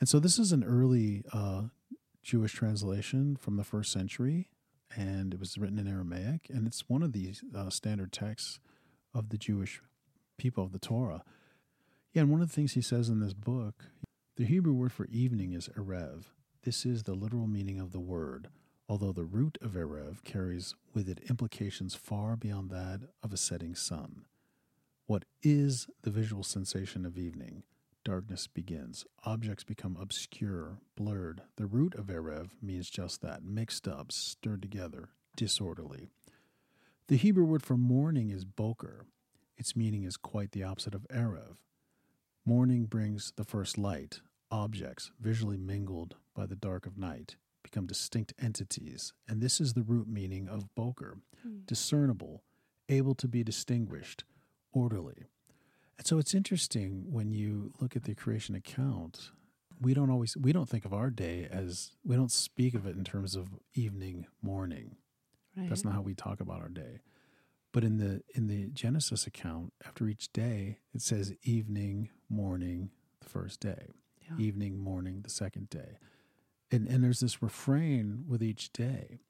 And 0.00 0.08
so 0.08 0.18
this 0.18 0.38
is 0.38 0.52
an 0.52 0.64
early 0.64 1.24
uh, 1.32 1.64
Jewish 2.22 2.52
translation 2.52 3.36
from 3.36 3.56
the 3.56 3.64
first 3.64 3.92
century, 3.92 4.48
and 4.96 5.34
it 5.34 5.40
was 5.40 5.56
written 5.58 5.78
in 5.78 5.88
Aramaic, 5.88 6.48
and 6.50 6.66
it's 6.66 6.88
one 6.88 7.02
of 7.02 7.12
the 7.12 7.34
uh, 7.54 7.70
standard 7.70 8.12
texts 8.12 8.58
of 9.14 9.28
the 9.28 9.38
Jewish 9.38 9.80
people 10.36 10.64
of 10.64 10.72
the 10.72 10.78
Torah. 10.78 11.22
Yeah, 12.12 12.22
and 12.22 12.30
one 12.30 12.40
of 12.40 12.48
the 12.48 12.54
things 12.54 12.72
he 12.72 12.82
says 12.82 13.08
in 13.08 13.20
this 13.20 13.34
book, 13.34 13.84
the 14.36 14.44
Hebrew 14.44 14.72
word 14.72 14.92
for 14.92 15.06
evening 15.06 15.52
is 15.52 15.68
erev. 15.76 16.24
This 16.62 16.84
is 16.86 17.02
the 17.02 17.14
literal 17.14 17.46
meaning 17.46 17.78
of 17.78 17.92
the 17.92 18.00
word, 18.00 18.48
although 18.88 19.12
the 19.12 19.24
root 19.24 19.58
of 19.60 19.72
erev 19.72 20.24
carries 20.24 20.74
with 20.92 21.08
it 21.08 21.20
implications 21.28 21.94
far 21.94 22.36
beyond 22.36 22.70
that 22.70 23.00
of 23.22 23.32
a 23.32 23.36
setting 23.36 23.74
sun. 23.74 24.24
What 25.06 25.24
is 25.42 25.88
the 26.02 26.10
visual 26.10 26.42
sensation 26.42 27.04
of 27.04 27.18
evening? 27.18 27.64
Darkness 28.04 28.46
begins. 28.46 29.06
Objects 29.24 29.64
become 29.64 29.96
obscure, 29.98 30.78
blurred. 30.94 31.40
The 31.56 31.66
root 31.66 31.94
of 31.94 32.06
erev 32.06 32.50
means 32.60 32.90
just 32.90 33.22
that 33.22 33.42
mixed 33.42 33.88
up, 33.88 34.12
stirred 34.12 34.60
together, 34.60 35.08
disorderly. 35.36 36.10
The 37.08 37.16
Hebrew 37.16 37.44
word 37.46 37.62
for 37.62 37.78
morning 37.78 38.30
is 38.30 38.44
boker. 38.44 39.06
Its 39.56 39.74
meaning 39.74 40.04
is 40.04 40.18
quite 40.18 40.52
the 40.52 40.62
opposite 40.62 40.94
of 40.94 41.06
erev. 41.08 41.56
Morning 42.44 42.84
brings 42.84 43.32
the 43.36 43.44
first 43.44 43.78
light. 43.78 44.20
Objects, 44.50 45.10
visually 45.18 45.56
mingled 45.56 46.16
by 46.34 46.44
the 46.44 46.56
dark 46.56 46.84
of 46.84 46.98
night, 46.98 47.36
become 47.62 47.86
distinct 47.86 48.34
entities, 48.38 49.14
and 49.26 49.40
this 49.40 49.60
is 49.60 49.72
the 49.72 49.82
root 49.82 50.06
meaning 50.06 50.46
of 50.46 50.74
boker 50.74 51.18
hmm. 51.42 51.60
discernible, 51.66 52.42
able 52.90 53.14
to 53.14 53.26
be 53.26 53.42
distinguished, 53.42 54.24
orderly. 54.72 55.24
And 55.98 56.06
so 56.06 56.18
it's 56.18 56.34
interesting 56.34 57.06
when 57.10 57.30
you 57.30 57.72
look 57.80 57.96
at 57.96 58.04
the 58.04 58.14
creation 58.14 58.54
account, 58.54 59.30
we 59.80 59.94
don't 59.94 60.10
always 60.10 60.36
we 60.36 60.52
don't 60.52 60.68
think 60.68 60.84
of 60.84 60.92
our 60.92 61.10
day 61.10 61.48
as 61.50 61.92
we 62.04 62.16
don't 62.16 62.32
speak 62.32 62.74
of 62.74 62.86
it 62.86 62.96
in 62.96 63.04
terms 63.04 63.34
of 63.36 63.48
evening, 63.74 64.26
morning. 64.42 64.96
Right. 65.56 65.68
That's 65.68 65.84
not 65.84 65.94
how 65.94 66.02
we 66.02 66.14
talk 66.14 66.40
about 66.40 66.60
our 66.60 66.68
day. 66.68 67.00
But 67.72 67.84
in 67.84 67.98
the 67.98 68.22
in 68.34 68.46
the 68.46 68.68
Genesis 68.68 69.26
account, 69.26 69.72
after 69.86 70.08
each 70.08 70.32
day, 70.32 70.78
it 70.92 71.02
says 71.02 71.34
evening, 71.42 72.10
morning, 72.28 72.90
the 73.20 73.28
first 73.28 73.60
day. 73.60 73.88
Yeah. 74.22 74.44
Evening, 74.44 74.78
morning, 74.78 75.20
the 75.22 75.30
second 75.30 75.70
day. 75.70 75.98
And 76.70 76.88
and 76.88 77.02
there's 77.02 77.20
this 77.20 77.42
refrain 77.42 78.24
with 78.28 78.42
each 78.42 78.72
day. 78.72 79.20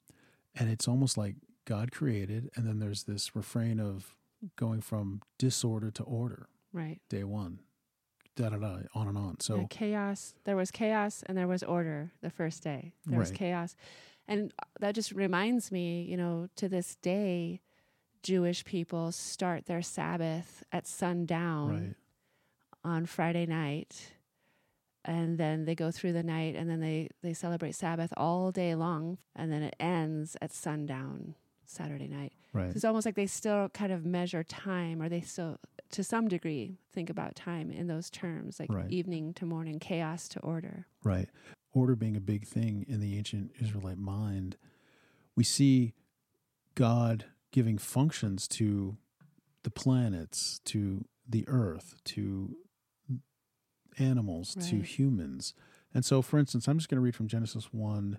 And 0.54 0.70
it's 0.70 0.86
almost 0.86 1.18
like 1.18 1.34
God 1.64 1.90
created, 1.90 2.50
and 2.54 2.66
then 2.66 2.78
there's 2.78 3.04
this 3.04 3.34
refrain 3.34 3.80
of 3.80 4.14
going 4.56 4.80
from 4.82 5.22
disorder 5.38 5.90
to 5.90 6.02
order. 6.04 6.48
Right. 6.74 7.00
Day 7.08 7.22
one. 7.22 7.60
Da 8.36 8.48
da 8.48 8.56
da, 8.56 8.78
on 8.96 9.06
and 9.06 9.16
on. 9.16 9.38
So 9.38 9.56
Yeah, 9.56 9.66
chaos. 9.70 10.34
There 10.44 10.56
was 10.56 10.72
chaos 10.72 11.22
and 11.26 11.38
there 11.38 11.46
was 11.46 11.62
order 11.62 12.10
the 12.20 12.30
first 12.30 12.64
day. 12.64 12.92
There 13.06 13.18
was 13.18 13.30
chaos. 13.30 13.76
And 14.26 14.52
uh, 14.58 14.66
that 14.80 14.96
just 14.96 15.12
reminds 15.12 15.70
me, 15.70 16.02
you 16.02 16.16
know, 16.16 16.48
to 16.56 16.68
this 16.68 16.96
day, 16.96 17.60
Jewish 18.24 18.64
people 18.64 19.12
start 19.12 19.66
their 19.66 19.82
Sabbath 19.82 20.64
at 20.72 20.88
sundown 20.88 21.68
right. 21.70 21.94
on 22.82 23.06
Friday 23.06 23.46
night. 23.46 24.12
And 25.04 25.38
then 25.38 25.64
they 25.64 25.76
go 25.76 25.92
through 25.92 26.14
the 26.14 26.22
night 26.24 26.56
and 26.56 26.68
then 26.68 26.80
they, 26.80 27.10
they 27.22 27.34
celebrate 27.34 27.76
Sabbath 27.76 28.12
all 28.16 28.50
day 28.50 28.74
long. 28.74 29.18
And 29.36 29.52
then 29.52 29.62
it 29.62 29.76
ends 29.78 30.36
at 30.42 30.52
sundown 30.52 31.36
Saturday 31.74 32.08
night. 32.08 32.32
Right. 32.52 32.74
It's 32.74 32.84
almost 32.84 33.04
like 33.06 33.14
they 33.14 33.26
still 33.26 33.68
kind 33.70 33.92
of 33.92 34.04
measure 34.04 34.44
time, 34.44 35.02
or 35.02 35.08
they 35.08 35.20
still, 35.20 35.58
to 35.90 36.04
some 36.04 36.28
degree, 36.28 36.78
think 36.92 37.10
about 37.10 37.34
time 37.34 37.70
in 37.70 37.86
those 37.86 38.10
terms, 38.10 38.60
like 38.60 38.72
Right. 38.72 38.90
evening 38.90 39.34
to 39.34 39.46
morning, 39.46 39.78
chaos 39.78 40.28
to 40.28 40.40
order. 40.40 40.86
Right. 41.02 41.28
Order 41.72 41.96
being 41.96 42.16
a 42.16 42.20
big 42.20 42.46
thing 42.46 42.84
in 42.88 43.00
the 43.00 43.18
ancient 43.18 43.52
Israelite 43.60 43.98
mind, 43.98 44.56
we 45.34 45.44
see 45.44 45.94
God 46.74 47.26
giving 47.50 47.78
functions 47.78 48.46
to 48.48 48.96
the 49.62 49.70
planets, 49.70 50.60
to 50.66 51.04
the 51.28 51.44
earth, 51.48 51.96
to 52.04 52.56
animals, 53.98 54.54
to 54.56 54.80
humans. 54.80 55.54
And 55.92 56.04
so, 56.04 56.22
for 56.22 56.38
instance, 56.38 56.68
I'm 56.68 56.78
just 56.78 56.88
going 56.88 56.96
to 56.96 57.02
read 57.02 57.14
from 57.14 57.28
Genesis 57.28 57.72
1 57.72 58.18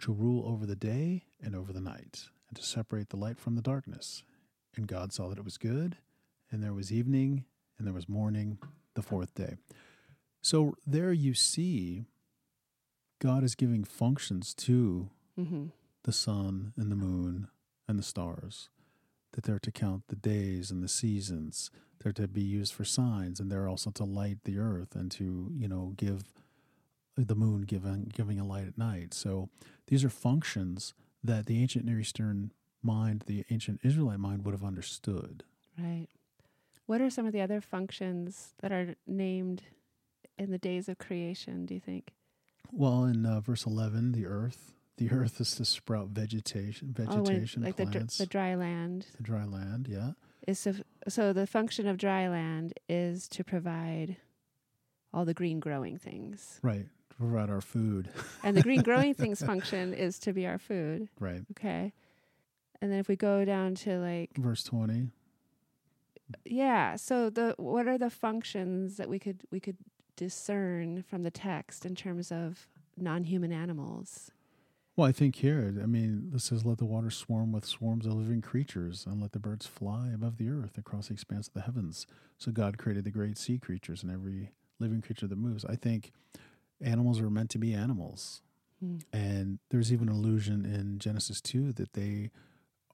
to 0.00 0.12
rule 0.12 0.46
over 0.46 0.66
the 0.66 0.76
day 0.76 1.24
and 1.42 1.54
over 1.54 1.72
the 1.72 1.80
night, 1.80 2.24
and 2.48 2.56
to 2.56 2.62
separate 2.62 3.08
the 3.10 3.16
light 3.16 3.38
from 3.38 3.56
the 3.56 3.62
darkness. 3.62 4.22
And 4.76 4.86
God 4.86 5.12
saw 5.12 5.28
that 5.28 5.38
it 5.38 5.44
was 5.44 5.58
good, 5.58 5.96
and 6.50 6.62
there 6.62 6.74
was 6.74 6.92
evening, 6.92 7.44
and 7.78 7.86
there 7.86 7.94
was 7.94 8.08
morning, 8.08 8.58
the 8.94 9.02
fourth 9.02 9.34
day. 9.34 9.56
So 10.40 10.74
there 10.86 11.12
you 11.12 11.34
see 11.34 12.06
God 13.20 13.42
is 13.42 13.54
giving 13.54 13.84
functions 13.84 14.54
to 14.54 15.10
Mm-hmm. 15.38 15.66
the 16.02 16.12
sun 16.12 16.72
and 16.76 16.90
the 16.90 16.96
moon 16.96 17.46
and 17.86 17.96
the 17.96 18.02
stars, 18.02 18.70
that 19.32 19.44
they're 19.44 19.60
to 19.60 19.70
count 19.70 20.02
the 20.08 20.16
days 20.16 20.70
and 20.72 20.82
the 20.82 20.88
seasons. 20.88 21.70
They're 22.02 22.12
to 22.14 22.26
be 22.26 22.42
used 22.42 22.72
for 22.74 22.84
signs, 22.84 23.38
and 23.38 23.48
they're 23.50 23.68
also 23.68 23.90
to 23.92 24.04
light 24.04 24.38
the 24.44 24.58
earth 24.58 24.96
and 24.96 25.10
to 25.12 25.52
you 25.54 25.68
know 25.68 25.92
give 25.96 26.24
the 27.26 27.34
moon 27.34 27.62
giving 27.62 28.10
giving 28.14 28.38
a 28.38 28.44
light 28.46 28.66
at 28.66 28.78
night. 28.78 29.12
So 29.14 29.48
these 29.88 30.04
are 30.04 30.10
functions 30.10 30.94
that 31.24 31.46
the 31.46 31.60
ancient 31.60 31.84
Near 31.84 31.98
Eastern 32.00 32.52
mind, 32.82 33.24
the 33.26 33.44
ancient 33.50 33.80
Israelite 33.82 34.20
mind, 34.20 34.44
would 34.44 34.52
have 34.52 34.64
understood. 34.64 35.42
Right. 35.78 36.06
What 36.86 37.00
are 37.00 37.10
some 37.10 37.26
of 37.26 37.32
the 37.32 37.40
other 37.40 37.60
functions 37.60 38.54
that 38.62 38.72
are 38.72 38.94
named 39.06 39.62
in 40.38 40.50
the 40.50 40.58
days 40.58 40.88
of 40.88 40.98
creation, 40.98 41.66
do 41.66 41.74
you 41.74 41.80
think? 41.80 42.12
Well, 42.72 43.04
in 43.04 43.26
uh, 43.26 43.40
verse 43.40 43.66
eleven, 43.66 44.12
the 44.12 44.26
earth, 44.26 44.72
the 44.96 45.10
earth 45.12 45.40
is 45.40 45.54
to 45.56 45.64
sprout 45.64 46.08
vegetation, 46.10 46.94
Oh, 46.98 47.22
vegetation, 47.22 47.62
like 47.62 47.76
the, 47.76 47.84
dr- 47.84 47.92
plants, 47.92 48.18
the 48.18 48.26
dry 48.26 48.54
land. 48.54 49.06
the 49.16 49.22
dry 49.22 49.44
land. 49.44 49.88
Yeah, 49.90 50.12
is 50.46 50.58
so, 50.60 50.74
so 51.08 51.32
the 51.32 51.46
function 51.46 51.86
of 51.88 51.98
dry 51.98 52.28
land 52.28 52.74
is 52.88 53.26
to 53.28 53.42
provide 53.44 54.16
all 55.12 55.24
the 55.24 55.34
green 55.34 55.58
growing 55.60 55.98
things. 55.98 56.60
right. 56.62 56.86
Provide 57.16 57.50
our 57.50 57.60
food. 57.60 58.08
And 58.44 58.56
the 58.56 58.62
green 58.62 58.82
growing 58.90 59.14
things 59.14 59.42
function 59.42 59.92
is 59.92 60.18
to 60.20 60.32
be 60.32 60.46
our 60.46 60.58
food. 60.58 61.08
Right. 61.18 61.42
Okay. 61.52 61.92
And 62.80 62.92
then 62.92 62.98
if 63.00 63.08
we 63.08 63.16
go 63.16 63.44
down 63.44 63.74
to 63.76 63.98
like 63.98 64.30
Verse 64.36 64.62
twenty. 64.62 65.08
yeah, 66.44 66.96
so 66.96 67.30
the 67.30 67.54
what 67.58 67.88
are 67.88 67.98
the 67.98 68.10
functions 68.10 68.96
that 68.98 69.08
we 69.08 69.18
could 69.18 69.42
we 69.50 69.60
could 69.60 69.76
discern 70.16 71.02
from 71.02 71.22
the 71.22 71.30
text 71.30 71.84
in 71.84 71.94
terms 71.94 72.30
of 72.30 72.68
non-human 72.96 73.52
animals? 73.52 74.30
Well, 74.96 75.06
I 75.06 75.12
think 75.12 75.36
here, 75.36 75.72
I 75.80 75.86
mean, 75.86 76.30
this 76.32 76.44
says, 76.44 76.64
"Let 76.64 76.78
the 76.78 76.84
waters 76.84 77.16
swarm 77.16 77.52
with 77.52 77.64
swarms 77.64 78.04
of 78.04 78.14
living 78.14 78.40
creatures, 78.42 79.06
and 79.06 79.20
let 79.20 79.30
the 79.32 79.38
birds 79.38 79.64
fly 79.66 80.10
above 80.12 80.38
the 80.38 80.48
earth 80.50 80.76
across 80.76 81.08
the 81.08 81.14
expanse 81.14 81.46
of 81.48 81.54
the 81.54 81.60
heavens." 81.62 82.06
So 82.36 82.50
God 82.52 82.78
created 82.78 83.04
the 83.04 83.10
great 83.12 83.38
sea 83.38 83.58
creatures 83.58 84.02
and 84.02 84.10
every 84.12 84.50
living 84.80 85.00
creature 85.00 85.26
that 85.28 85.38
moves. 85.38 85.64
I 85.64 85.76
think 85.76 86.12
animals 86.80 87.20
are 87.20 87.30
meant 87.30 87.50
to 87.50 87.58
be 87.58 87.72
animals, 87.74 88.42
Hmm. 88.80 88.98
and 89.12 89.58
there's 89.70 89.92
even 89.92 90.08
an 90.08 90.14
allusion 90.14 90.64
in 90.64 90.98
Genesis 90.98 91.40
two 91.40 91.72
that 91.72 91.94
they 91.94 92.30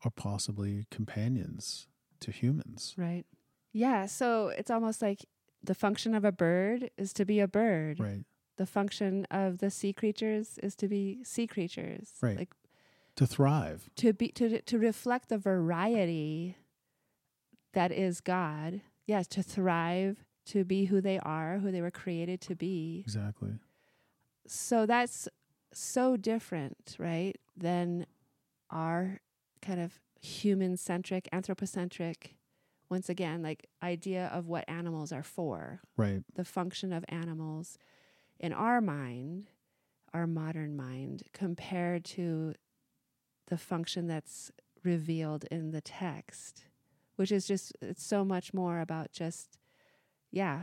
are 0.04 0.10
possibly 0.10 0.86
companions 0.90 1.88
to 2.20 2.30
humans. 2.30 2.94
Right. 2.96 3.26
Yeah, 3.72 4.06
so 4.06 4.48
it's 4.48 4.70
almost 4.70 5.02
like 5.02 5.24
the 5.62 5.74
function 5.74 6.14
of 6.14 6.24
a 6.24 6.32
bird 6.32 6.90
is 6.96 7.12
to 7.14 7.24
be 7.24 7.40
a 7.40 7.48
bird. 7.48 8.00
Right. 8.00 8.24
the 8.56 8.66
function 8.66 9.24
of 9.32 9.58
the 9.58 9.68
sea 9.68 9.92
creatures 9.92 10.58
is 10.62 10.76
to 10.76 10.86
be 10.86 11.24
sea 11.24 11.44
creatures 11.46 12.12
Right. 12.22 12.38
like 12.38 12.54
To 13.16 13.26
thrive. 13.26 13.90
to 13.96 14.12
be 14.12 14.28
to 14.28 14.60
to 14.62 14.78
reflect 14.78 15.28
the 15.28 15.38
variety 15.38 16.56
that 17.72 17.90
is 17.90 18.20
god 18.20 18.80
yes 19.06 19.26
to 19.26 19.42
thrive 19.42 20.24
to 20.46 20.64
be 20.64 20.84
who 20.84 21.00
they 21.00 21.18
are 21.18 21.58
who 21.58 21.72
they 21.72 21.80
were 21.80 21.90
created 21.90 22.40
to 22.42 22.54
be 22.54 23.00
Exactly. 23.04 23.54
So 24.46 24.86
that's 24.86 25.28
so 25.72 26.16
different 26.16 26.96
right 26.98 27.36
than 27.56 28.06
our 28.70 29.20
kind 29.62 29.80
of 29.80 30.00
human 30.20 30.76
centric 30.76 31.28
anthropocentric 31.32 32.34
once 32.90 33.08
again 33.08 33.42
like 33.42 33.66
idea 33.82 34.30
of 34.32 34.46
what 34.46 34.64
animals 34.68 35.12
are 35.12 35.22
for 35.22 35.80
Right. 35.96 36.22
the 36.34 36.44
function 36.44 36.92
of 36.92 37.04
animals 37.08 37.78
in 38.40 38.52
our 38.52 38.80
mind, 38.80 39.46
our 40.12 40.26
modern 40.26 40.76
mind, 40.76 41.22
compared 41.32 42.04
to 42.04 42.54
the 43.46 43.56
function 43.56 44.06
that's 44.06 44.50
revealed 44.82 45.44
in 45.50 45.70
the 45.70 45.80
text, 45.80 46.64
which 47.16 47.30
is 47.30 47.46
just, 47.46 47.72
it's 47.80 48.02
so 48.04 48.24
much 48.24 48.52
more 48.52 48.80
about 48.80 49.12
just, 49.12 49.58
yeah, 50.30 50.62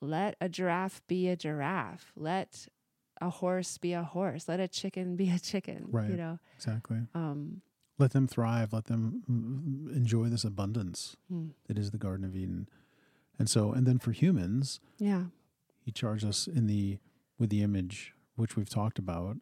let 0.00 0.36
a 0.40 0.48
giraffe 0.48 1.02
be 1.08 1.28
a 1.28 1.36
giraffe. 1.36 2.12
Let 2.16 2.68
a 3.20 3.30
horse 3.30 3.78
be 3.78 3.92
a 3.92 4.02
horse. 4.02 4.48
Let 4.48 4.60
a 4.60 4.68
chicken 4.68 5.16
be 5.16 5.30
a 5.30 5.38
chicken. 5.38 5.86
Right. 5.90 6.10
You 6.10 6.16
know, 6.16 6.38
Exactly. 6.56 6.98
um, 7.14 7.62
Let 7.98 8.12
them 8.12 8.26
thrive. 8.26 8.72
Let 8.72 8.86
them 8.86 9.22
mm, 9.30 9.94
enjoy 9.96 10.28
this 10.28 10.44
abundance. 10.44 11.16
hmm. 11.28 11.48
that 11.66 11.78
is 11.78 11.90
the 11.90 11.98
Garden 11.98 12.24
of 12.24 12.34
Eden. 12.36 12.68
And 13.38 13.48
so, 13.48 13.72
and 13.72 13.86
then 13.86 13.98
for 13.98 14.12
humans, 14.12 14.80
yeah, 14.98 15.24
he 15.80 15.92
charged 15.92 16.24
us 16.24 16.46
in 16.46 16.66
the 16.66 16.98
with 17.38 17.50
the 17.50 17.62
image, 17.62 18.12
which 18.36 18.56
we've 18.56 18.68
talked 18.70 18.98
about. 18.98 19.36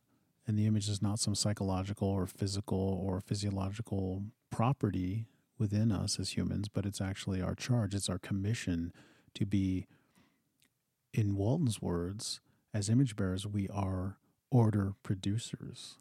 And 0.47 0.57
the 0.59 0.67
image 0.67 0.89
is 0.89 1.03
not 1.03 1.19
some 1.19 1.35
psychological 1.35 2.07
or 2.09 2.27
physical 2.27 2.79
or 2.79 3.21
physiological 3.21 4.23
property 4.51 5.27
within 5.59 5.91
us 5.91 6.21
as 6.21 6.37
humans, 6.37 6.69
but 6.69 6.87
it's 6.87 7.01
actually 7.01 7.43
our 7.43 7.55
charge. 7.57 7.95
It's 7.95 8.09
our 8.09 8.19
commission 8.19 8.93
to 9.35 9.45
be, 9.45 9.87
in 11.12 11.35
Walton's 11.35 11.81
words, 11.83 12.41
as 12.77 12.91
image 12.91 13.17
bearers, 13.17 13.47
we 13.47 13.69
are 13.69 14.19
order 14.51 14.95
producers. 15.03 15.97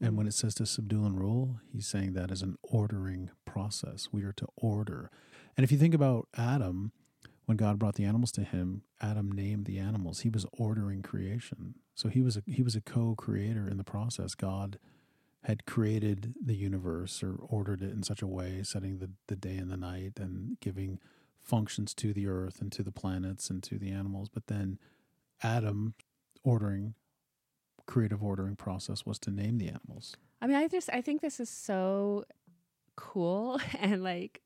And 0.00 0.12
Mm. 0.12 0.16
when 0.18 0.26
it 0.28 0.34
says 0.34 0.54
to 0.56 0.66
subdue 0.66 1.04
and 1.04 1.18
rule, 1.18 1.60
he's 1.72 1.86
saying 1.88 2.12
that 2.12 2.30
as 2.30 2.42
an 2.42 2.56
ordering 2.62 3.30
process. 3.44 4.12
We 4.12 4.22
are 4.22 4.32
to 4.34 4.46
order. 4.56 5.10
And 5.56 5.64
if 5.64 5.72
you 5.72 5.78
think 5.78 5.94
about 5.94 6.28
Adam, 6.34 6.92
when 7.46 7.56
God 7.56 7.78
brought 7.78 7.96
the 7.96 8.04
animals 8.04 8.30
to 8.32 8.44
him, 8.44 8.82
Adam 9.00 9.32
named 9.32 9.66
the 9.66 9.78
animals. 9.78 10.20
He 10.20 10.28
was 10.28 10.46
ordering 10.52 11.02
creation. 11.02 11.74
So 11.94 12.08
he 12.08 12.22
was 12.22 12.36
a, 12.36 12.42
he 12.46 12.62
was 12.62 12.76
a 12.76 12.80
co-creator 12.80 13.68
in 13.68 13.76
the 13.76 13.84
process. 13.84 14.34
God 14.34 14.78
had 15.42 15.66
created 15.66 16.34
the 16.40 16.56
universe 16.56 17.22
or 17.22 17.34
ordered 17.34 17.82
it 17.82 17.92
in 17.92 18.02
such 18.02 18.22
a 18.22 18.26
way, 18.26 18.62
setting 18.62 18.98
the, 18.98 19.10
the 19.26 19.36
day 19.36 19.56
and 19.56 19.70
the 19.70 19.76
night 19.76 20.18
and 20.20 20.58
giving 20.60 20.98
functions 21.40 21.94
to 21.94 22.12
the 22.12 22.26
earth 22.26 22.60
and 22.60 22.70
to 22.72 22.82
the 22.82 22.92
planets 22.92 23.50
and 23.50 23.62
to 23.64 23.78
the 23.78 23.90
animals. 23.90 24.28
But 24.28 24.46
then 24.48 24.78
Adam 25.42 25.94
ordering 26.42 26.94
creative 27.86 28.22
ordering 28.22 28.56
process 28.56 29.06
was 29.06 29.18
to 29.20 29.30
name 29.30 29.58
the 29.58 29.68
animals. 29.68 30.16
I 30.40 30.46
mean, 30.46 30.56
I 30.56 30.68
just 30.68 30.90
I 30.92 31.00
think 31.00 31.20
this 31.20 31.40
is 31.40 31.48
so 31.48 32.24
cool 32.96 33.60
and 33.80 34.02
like 34.02 34.42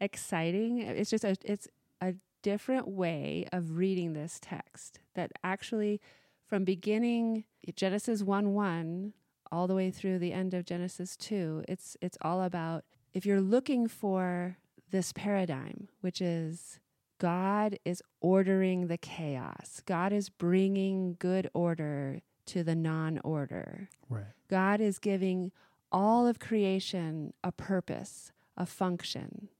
exciting. 0.00 0.78
It's 0.78 1.10
just 1.10 1.24
a 1.24 1.36
it's 1.44 1.68
a 2.00 2.14
different 2.42 2.88
way 2.88 3.46
of 3.52 3.76
reading 3.76 4.12
this 4.12 4.38
text 4.42 4.98
that 5.14 5.32
actually 5.44 6.00
from 6.44 6.64
beginning 6.64 7.44
Genesis 7.76 8.22
1 8.22 8.52
1 8.52 9.12
all 9.50 9.66
the 9.66 9.74
way 9.74 9.90
through 9.90 10.18
the 10.18 10.32
end 10.32 10.54
of 10.54 10.64
Genesis 10.64 11.16
2, 11.16 11.64
it's 11.68 11.96
it's 12.00 12.18
all 12.22 12.42
about 12.42 12.84
if 13.14 13.24
you're 13.26 13.40
looking 13.40 13.86
for 13.86 14.56
this 14.90 15.12
paradigm, 15.12 15.88
which 16.00 16.20
is 16.20 16.80
God 17.22 17.78
is 17.84 18.02
ordering 18.20 18.88
the 18.88 18.98
chaos. 18.98 19.80
God 19.86 20.12
is 20.12 20.28
bringing 20.28 21.14
good 21.20 21.48
order 21.54 22.18
to 22.46 22.64
the 22.64 22.74
non-order. 22.74 23.88
Right. 24.10 24.24
God 24.50 24.80
is 24.80 24.98
giving 24.98 25.52
all 25.92 26.26
of 26.26 26.40
creation 26.40 27.32
a 27.44 27.52
purpose, 27.52 28.32
a 28.56 28.66
function. 28.66 29.50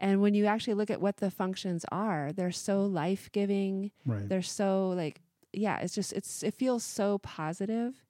And 0.00 0.20
when 0.20 0.34
you 0.34 0.46
actually 0.46 0.74
look 0.74 0.90
at 0.90 1.00
what 1.00 1.18
the 1.18 1.30
functions 1.30 1.84
are, 1.92 2.32
they're 2.32 2.50
so 2.50 2.84
life-giving. 2.84 3.92
Right. 4.04 4.28
They're 4.28 4.42
so 4.42 4.88
like 4.88 5.20
yeah, 5.52 5.78
it's 5.78 5.94
just 5.94 6.12
it's 6.12 6.42
it 6.42 6.54
feels 6.54 6.82
so 6.82 7.18
positive. 7.18 8.04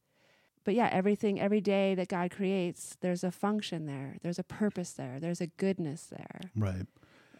But 0.64 0.74
yeah, 0.74 0.88
everything 0.90 1.38
every 1.38 1.60
day 1.60 1.94
that 1.96 2.08
God 2.08 2.30
creates, 2.30 2.96
there's 3.02 3.24
a 3.24 3.30
function 3.30 3.84
there. 3.84 4.16
There's 4.22 4.38
a 4.38 4.44
purpose 4.44 4.92
there. 4.92 5.18
There's 5.20 5.42
a 5.42 5.48
goodness 5.48 6.06
there 6.06 6.40
right. 6.56 6.86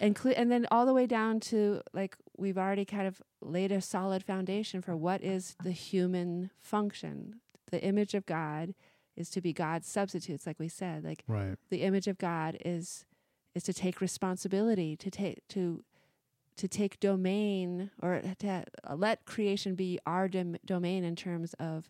And 0.01 0.19
and 0.37 0.51
then 0.51 0.67
all 0.71 0.87
the 0.87 0.95
way 0.95 1.07
down 1.07 1.39
to 1.41 1.83
like 1.93 2.17
we've 2.37 2.59
already 2.59 2.85
kind 2.85 3.07
of 3.07 3.23
laid 3.41 3.71
a 3.71 3.81
solid 3.81 4.25
foundation 4.25 4.81
for 4.83 4.97
what 4.97 5.23
is 5.23 5.55
the 5.63 5.71
human 5.73 6.51
function. 6.61 7.41
The 7.71 7.83
image 7.85 8.15
of 8.15 8.27
God 8.27 8.75
is 9.17 9.31
to 9.31 9.41
be 9.41 9.53
God's 9.53 9.87
substitutes, 9.87 10.47
like 10.47 10.59
we 10.59 10.69
said. 10.69 11.05
Like 11.05 11.23
Right. 11.29 11.57
the 11.69 11.83
image 11.83 12.09
of 12.09 12.19
God 12.19 12.57
is 12.65 13.05
is 13.55 13.63
to 13.65 13.73
take 13.73 14.01
responsibility, 14.01 14.97
to 14.97 15.11
take 15.11 15.47
to 15.49 15.85
to 16.57 16.67
take 16.69 16.99
domain 17.01 17.91
or 18.03 18.23
to 18.39 18.65
let 18.95 19.25
creation 19.25 19.75
be 19.75 19.99
our 20.07 20.29
dom- 20.29 20.57
domain 20.65 21.05
in 21.05 21.15
terms 21.17 21.55
of 21.55 21.89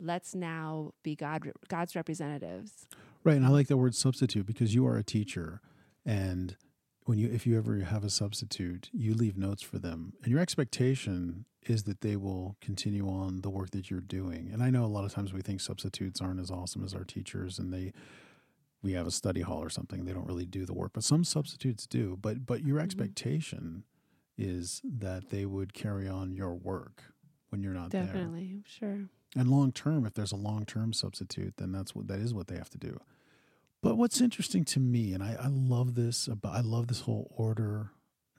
let's 0.00 0.34
now 0.34 0.92
be 1.02 1.14
God 1.14 1.50
God's 1.68 1.94
representatives. 1.94 2.88
Right. 3.22 3.36
And 3.36 3.46
I 3.46 3.48
like 3.48 3.68
the 3.68 3.76
word 3.76 3.94
substitute 3.94 4.44
because 4.46 4.74
you 4.74 4.86
are 4.86 4.96
a 4.96 5.02
teacher 5.04 5.60
and 6.04 6.56
when 7.04 7.18
you 7.18 7.28
if 7.28 7.46
you 7.46 7.56
ever 7.58 7.78
have 7.80 8.04
a 8.04 8.10
substitute, 8.10 8.88
you 8.92 9.14
leave 9.14 9.36
notes 9.36 9.62
for 9.62 9.78
them, 9.78 10.14
and 10.22 10.30
your 10.32 10.40
expectation 10.40 11.44
is 11.66 11.84
that 11.84 12.00
they 12.02 12.16
will 12.16 12.56
continue 12.60 13.08
on 13.08 13.40
the 13.40 13.48
work 13.50 13.70
that 13.70 13.90
you're 13.90 14.00
doing. 14.00 14.50
And 14.52 14.62
I 14.62 14.68
know 14.70 14.84
a 14.84 14.86
lot 14.86 15.04
of 15.06 15.12
times 15.12 15.32
we 15.32 15.40
think 15.40 15.60
substitutes 15.62 16.20
aren't 16.20 16.40
as 16.40 16.50
awesome 16.50 16.84
as 16.84 16.94
our 16.94 17.04
teachers, 17.04 17.58
and 17.58 17.72
they 17.72 17.92
we 18.82 18.92
have 18.92 19.06
a 19.06 19.10
study 19.10 19.40
hall 19.40 19.62
or 19.62 19.70
something 19.70 20.04
they 20.04 20.12
don't 20.12 20.26
really 20.26 20.44
do 20.46 20.66
the 20.66 20.74
work, 20.74 20.92
but 20.92 21.04
some 21.04 21.24
substitutes 21.24 21.86
do. 21.86 22.18
But 22.20 22.44
but 22.46 22.62
your 22.64 22.78
Mhm. 22.78 22.82
expectation 22.84 23.84
is 24.36 24.80
that 24.84 25.30
they 25.30 25.46
would 25.46 25.72
carry 25.74 26.08
on 26.08 26.32
your 26.32 26.54
work 26.54 27.04
when 27.50 27.62
you're 27.62 27.72
not 27.72 27.90
there. 27.90 28.04
Definitely, 28.06 28.62
sure. 28.66 29.08
And 29.36 29.48
long 29.48 29.72
term, 29.72 30.04
if 30.06 30.14
there's 30.14 30.32
a 30.32 30.36
long 30.36 30.64
term 30.66 30.92
substitute, 30.92 31.56
then 31.56 31.72
that's 31.72 31.94
what 31.94 32.08
that 32.08 32.18
is 32.18 32.34
what 32.34 32.46
they 32.48 32.56
have 32.56 32.70
to 32.70 32.78
do. 32.78 32.98
But 33.84 33.98
what's 33.98 34.22
interesting 34.22 34.64
to 34.66 34.80
me, 34.80 35.12
and 35.12 35.22
I, 35.22 35.36
I 35.38 35.48
love 35.48 35.94
this 35.94 36.26
about 36.26 36.54
I 36.54 36.60
love 36.62 36.86
this 36.86 37.00
whole 37.00 37.30
order, 37.36 37.90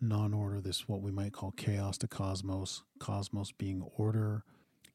non-order, 0.02 0.60
this 0.60 0.88
what 0.88 1.04
we 1.04 1.12
might 1.12 1.34
call 1.34 1.52
chaos 1.52 2.00
to 2.00 2.08
cosmos, 2.08 2.82
cosmos 3.00 3.52
being 3.52 3.84
order, 3.96 4.44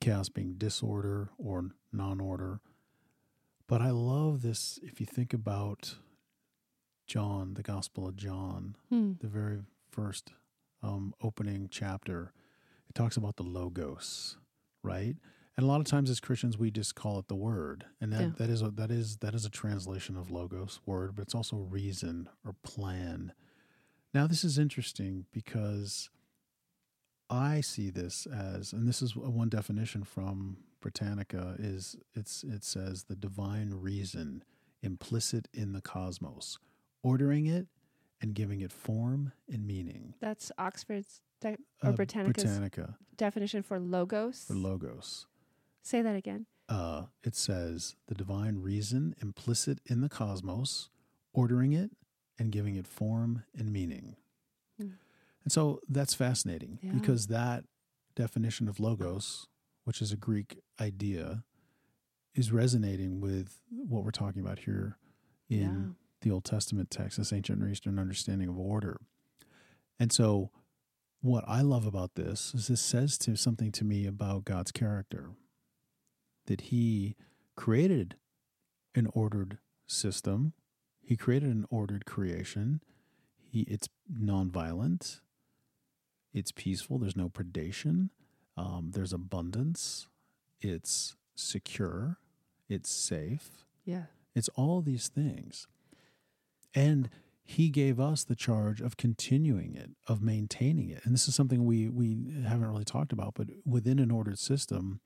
chaos 0.00 0.28
being 0.28 0.54
disorder 0.54 1.30
or 1.38 1.70
non-order. 1.92 2.60
But 3.68 3.80
I 3.80 3.90
love 3.90 4.42
this 4.42 4.80
if 4.82 4.98
you 4.98 5.06
think 5.06 5.32
about 5.32 5.94
John, 7.06 7.54
the 7.54 7.62
Gospel 7.62 8.08
of 8.08 8.16
John, 8.16 8.74
Hmm. 8.88 9.12
the 9.20 9.28
very 9.28 9.60
first 9.88 10.32
um, 10.82 11.14
opening 11.22 11.68
chapter, 11.70 12.32
it 12.88 12.96
talks 12.96 13.16
about 13.16 13.36
the 13.36 13.44
logos, 13.44 14.36
right? 14.82 15.14
And 15.61 15.68
a 15.68 15.70
lot 15.70 15.81
of 15.81 15.87
times 15.87 16.09
as 16.09 16.20
Christians, 16.20 16.57
we 16.57 16.70
just 16.70 16.94
call 16.94 17.18
it 17.18 17.29
the 17.29 17.35
word, 17.37 17.85
and 18.01 18.11
that, 18.14 18.20
Yeah. 18.23 18.31
that 18.38 18.49
is 18.49 18.62
a, 18.62 18.70
that 18.70 18.90
is 18.90 19.18
that 19.18 19.35
is 19.35 19.44
a 19.44 19.51
translation 19.51 20.16
of 20.16 20.31
logos, 20.31 20.81
word, 20.87 21.14
but 21.14 21.20
it's 21.20 21.35
also 21.35 21.59
reason 21.59 22.31
or 22.46 22.55
plan. 22.62 23.35
Now, 24.14 24.27
this 24.27 24.42
is 24.42 24.57
interesting 24.59 25.27
because 25.33 26.09
I 27.29 27.61
see 27.61 27.90
this 27.90 28.25
as, 28.27 28.73
and 28.73 28.88
this 28.88 29.03
is 29.03 29.14
one 29.14 29.51
definition 29.51 30.03
from 30.03 30.57
Britannica 30.81 31.57
is 31.59 31.94
it's 32.14 32.42
it 32.42 32.64
says 32.64 33.05
the 33.05 33.14
divine 33.14 33.75
reason 33.75 34.42
implicit 34.83 35.46
in 35.53 35.73
the 35.75 35.83
cosmos, 35.83 36.59
ordering 37.03 37.44
it 37.44 37.66
and 38.23 38.33
giving 38.35 38.62
it 38.62 38.73
form 38.73 39.33
and 39.46 39.66
meaning. 39.66 40.14
That's 40.20 40.51
Oxford's 40.57 41.20
de- 41.42 41.59
or 41.83 41.90
Uh, 41.90 41.92
Britannica's 41.92 42.44
Britannica 42.44 42.96
definition 43.18 43.62
for 43.62 43.79
logos. 43.79 44.46
for 44.46 44.55
logos. 44.55 45.27
Say 45.83 46.03
that 46.03 46.16
again. 46.16 46.47
Uh, 46.69 47.05
it 47.23 47.35
says 47.35 47.97
the 48.07 48.14
divine 48.14 48.59
reason 48.59 49.14
implicit 49.21 49.81
in 49.87 50.01
the 50.03 50.09
cosmos, 50.09 50.88
ordering 51.33 51.73
it 51.73 51.90
and 52.38 52.53
giving 52.53 52.77
it 52.77 52.87
form 52.87 53.43
and 53.57 53.73
meaning. 53.73 54.16
Hmm. 54.79 54.90
And 55.43 55.53
so 55.53 55.81
that's 55.88 56.14
fascinating 56.14 56.79
Yeah. 56.83 56.93
because 56.93 57.27
that 57.27 57.64
definition 58.14 58.69
of 58.69 58.79
logos, 58.79 59.47
which 59.85 60.01
is 60.01 60.12
a 60.12 60.16
Greek 60.16 60.61
idea, 60.81 61.45
is 62.35 62.53
resonating 62.53 63.21
with 63.21 63.61
what 63.69 64.05
we're 64.05 64.11
talking 64.12 64.40
about 64.40 64.61
here 64.61 64.97
in 65.49 65.59
Yeah. 65.61 65.88
the 66.21 66.31
Old 66.31 66.45
Testament 66.45 66.90
text, 66.90 67.19
this 67.19 67.33
ancient 67.33 67.59
Near 67.59 67.71
Eastern 67.71 67.99
understanding 67.99 68.49
of 68.49 68.59
order. 68.59 69.01
And 69.99 70.12
so, 70.12 70.51
what 71.21 71.45
I 71.49 71.61
love 71.62 71.85
about 71.85 72.14
this 72.14 72.55
is 72.55 72.69
this 72.69 72.81
says 72.81 73.19
to 73.19 73.37
something 73.37 73.73
to 73.73 73.85
me 73.85 74.07
about 74.07 74.45
God's 74.45 74.71
character 74.73 75.31
that 76.46 76.62
He 76.62 77.16
created 77.57 78.16
an 78.94 79.09
ordered 79.12 79.59
system, 79.87 80.53
He 81.03 81.16
created 81.16 81.50
an 81.50 81.66
ordered 81.70 82.05
creation. 82.07 82.83
He, 83.53 83.62
it's 83.62 83.88
nonviolent, 84.12 85.20
it's 86.33 86.53
peaceful, 86.53 86.98
there's 86.98 87.16
no 87.16 87.29
predation, 87.29 88.11
um, 88.57 88.92
there's 88.94 89.12
abundance, 89.12 90.07
it's 90.61 91.16
secure, 91.35 92.18
it's 92.68 92.90
safe. 92.90 93.66
Yeah. 93.85 94.05
It's 94.35 94.48
all 94.55 94.81
these 94.83 95.09
things. 95.09 95.66
And 96.74 97.11
he 97.42 97.68
gave 97.68 97.98
us 97.98 98.22
the 98.22 98.37
charge 98.37 98.81
of 98.81 98.96
continuing 98.96 99.74
it, 99.74 99.90
of 100.07 100.22
maintaining 100.22 100.88
it. 100.90 101.00
And 101.05 101.12
this 101.12 101.26
is 101.26 101.35
something 101.35 101.64
we, 101.64 101.88
we 101.88 102.16
haven't 102.46 102.68
really 102.68 102.85
talked 102.85 103.12
about, 103.12 103.35
but 103.35 103.48
within 103.66 103.98
an 103.98 104.12
ordered 104.12 104.38
system, 104.38 105.00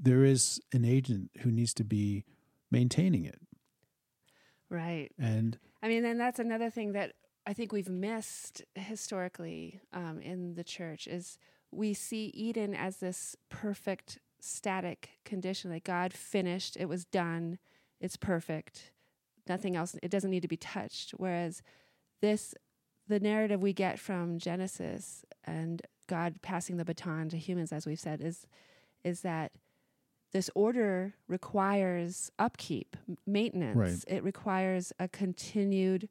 there 0.00 0.24
is 0.24 0.60
an 0.72 0.84
agent 0.84 1.30
who 1.40 1.50
needs 1.50 1.74
to 1.74 1.84
be 1.84 2.24
maintaining 2.70 3.24
it. 3.24 3.38
Right. 4.68 5.10
And 5.18 5.58
I 5.82 5.88
mean, 5.88 6.04
and 6.04 6.18
that's 6.18 6.38
another 6.38 6.70
thing 6.70 6.92
that 6.92 7.12
I 7.46 7.52
think 7.52 7.72
we've 7.72 7.88
missed 7.88 8.62
historically 8.74 9.80
um, 9.92 10.20
in 10.20 10.54
the 10.54 10.64
church 10.64 11.06
is 11.06 11.38
we 11.70 11.94
see 11.94 12.26
Eden 12.26 12.74
as 12.74 12.98
this 12.98 13.36
perfect 13.48 14.18
static 14.40 15.10
condition 15.24 15.70
that 15.70 15.84
God 15.84 16.12
finished, 16.12 16.76
it 16.78 16.88
was 16.88 17.04
done, 17.04 17.58
it's 18.00 18.16
perfect, 18.16 18.92
nothing 19.48 19.76
else, 19.76 19.96
it 20.02 20.10
doesn't 20.10 20.30
need 20.30 20.42
to 20.42 20.48
be 20.48 20.56
touched. 20.56 21.12
Whereas 21.12 21.62
this, 22.22 22.54
the 23.08 23.20
narrative 23.20 23.60
we 23.60 23.72
get 23.72 23.98
from 23.98 24.38
Genesis 24.38 25.24
and 25.44 25.82
God 26.06 26.42
passing 26.42 26.76
the 26.76 26.84
baton 26.84 27.28
to 27.30 27.38
humans, 27.38 27.72
as 27.72 27.86
we've 27.86 28.00
said, 28.00 28.20
is 28.20 28.46
is 29.02 29.22
that 29.22 29.52
this 30.32 30.50
order 30.54 31.14
requires 31.28 32.30
upkeep, 32.38 32.96
maintenance. 33.26 33.76
Right. 33.76 34.16
It 34.16 34.22
requires 34.22 34.92
a 34.98 35.08
continued 35.08 36.08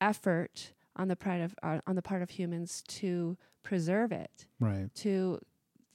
effort 0.00 0.72
on 0.96 1.08
the 1.08 1.16
part 1.16 1.40
of 1.40 1.54
uh, 1.62 1.80
on 1.86 1.94
the 1.94 2.02
part 2.02 2.22
of 2.22 2.30
humans 2.30 2.82
to 2.88 3.36
preserve 3.62 4.12
it, 4.12 4.46
right, 4.58 4.88
to 4.96 5.40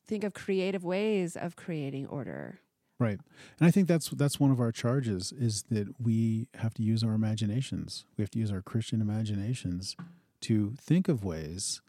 think 0.05 0.23
of 0.23 0.33
creative 0.33 0.83
ways 0.83 1.35
of 1.35 1.55
creating 1.55 2.07
order. 2.07 2.59
right. 2.99 3.19
And 3.59 3.67
I 3.67 3.71
think 3.71 3.87
that's 3.87 4.09
that's 4.09 4.39
one 4.39 4.51
of 4.51 4.59
our 4.59 4.71
charges 4.71 5.31
is 5.31 5.63
that 5.69 5.87
we 5.99 6.47
have 6.55 6.73
to 6.75 6.83
use 6.83 7.03
our 7.03 7.13
imaginations. 7.13 8.05
We 8.17 8.21
have 8.21 8.31
to 8.31 8.39
use 8.39 8.51
our 8.51 8.61
Christian 8.61 9.01
imaginations 9.01 9.95
to 10.41 10.73
think 10.79 11.07
of 11.07 11.23
ways 11.23 11.81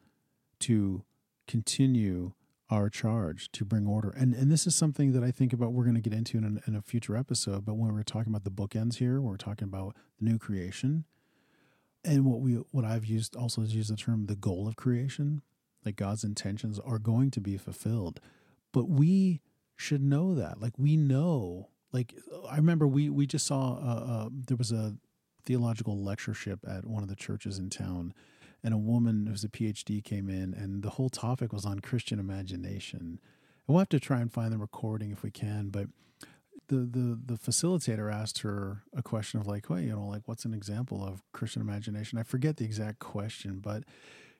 to 0.61 1.03
continue 1.47 2.33
our 2.71 2.89
charge 2.89 3.51
to 3.53 3.65
bring 3.65 3.87
order. 3.87 4.11
And 4.11 4.35
and 4.35 4.51
this 4.51 4.67
is 4.67 4.75
something 4.75 5.13
that 5.13 5.23
I 5.23 5.31
think 5.31 5.53
about 5.53 5.73
we're 5.73 5.85
going 5.85 5.97
to 5.97 6.01
get 6.01 6.17
into 6.17 6.39
in, 6.39 6.45
a- 6.45 6.69
in 6.69 6.77
a 6.77 6.83
future 6.83 7.17
episode. 7.17 7.65
But 7.65 7.77
when 7.77 7.93
we're 7.93 8.03
talking 8.03 8.33
about 8.33 8.45
the 8.45 8.51
bookends 8.51 8.97
here, 8.97 9.21
we're 9.21 9.37
talking 9.37 9.69
about 9.69 9.97
the 10.19 10.25
new 10.25 10.39
creation, 10.39 11.05
and 12.05 12.25
what 12.25 12.41
we 12.41 12.55
what 12.71 12.85
I've 12.85 13.05
used 13.05 13.37
also 13.37 13.63
is 13.63 13.75
use 13.75 13.89
the 13.89 13.97
term 13.97 14.27
the 14.27 14.37
goal 14.37 14.67
of 14.67 14.77
creation, 14.77 15.43
like 15.85 15.97
God's 15.97 16.25
intentions 16.25 16.79
are 16.79 16.99
going 16.99 17.31
to 17.33 17.41
be 17.41 17.57
fulfilled. 17.57 18.21
But 18.73 18.89
we 18.89 19.43
should 19.77 20.03
know 20.03 20.35
that, 20.35 20.61
like 20.61 20.79
we 20.79 20.97
know, 20.97 21.69
like 21.93 22.15
I 22.49 22.57
remember 22.57 22.87
we 22.89 23.11
we 23.11 23.27
just 23.27 23.47
saw 23.47 23.75
uh, 23.75 24.05
uh, 24.09 24.29
there 24.33 24.57
was 24.57 24.73
a 24.73 24.97
theological 25.45 26.03
lectureship 26.03 26.61
at 26.67 26.87
one 26.87 27.03
of 27.03 27.09
the 27.11 27.17
churches 27.17 27.59
in 27.59 27.69
town 27.69 28.15
and 28.65 28.75
a 28.75 28.79
woman 28.79 29.27
who's 29.27 29.45
a 29.45 29.49
PhD 29.49 30.03
came 30.03 30.29
in, 30.29 30.55
and 30.55 30.83
the 30.83 30.91
whole 30.91 31.11
topic 31.11 31.53
was 31.53 31.65
on 31.65 31.79
Christian 31.81 32.19
imagination. 32.19 33.01
And 33.01 33.19
we'll 33.69 33.79
have 33.79 33.89
to 33.91 34.01
try 34.01 34.21
and 34.21 34.33
find 34.33 34.53
the 34.53 34.59
recording 34.59 35.13
if 35.13 35.23
we 35.23 35.31
can, 35.31 35.69
but 35.69 35.87
the 36.69 36.77
the 36.77 37.19
the 37.27 37.35
facilitator 37.35 38.13
asked 38.13 38.39
her 38.39 38.83
a 38.97 39.03
question 39.03 39.39
of 39.39 39.47
like, 39.47 39.69
well, 39.69 39.81
you 39.81 39.91
know, 39.95 40.07
like 40.07 40.23
what's 40.27 40.47
an 40.47 40.55
example 40.55 41.05
of 41.05 41.23
Christian 41.33 41.61
imagination? 41.63 42.19
I 42.19 42.23
forget 42.23 42.57
the 42.57 42.65
exact 42.65 42.99
question, 43.01 43.59
but 43.63 43.85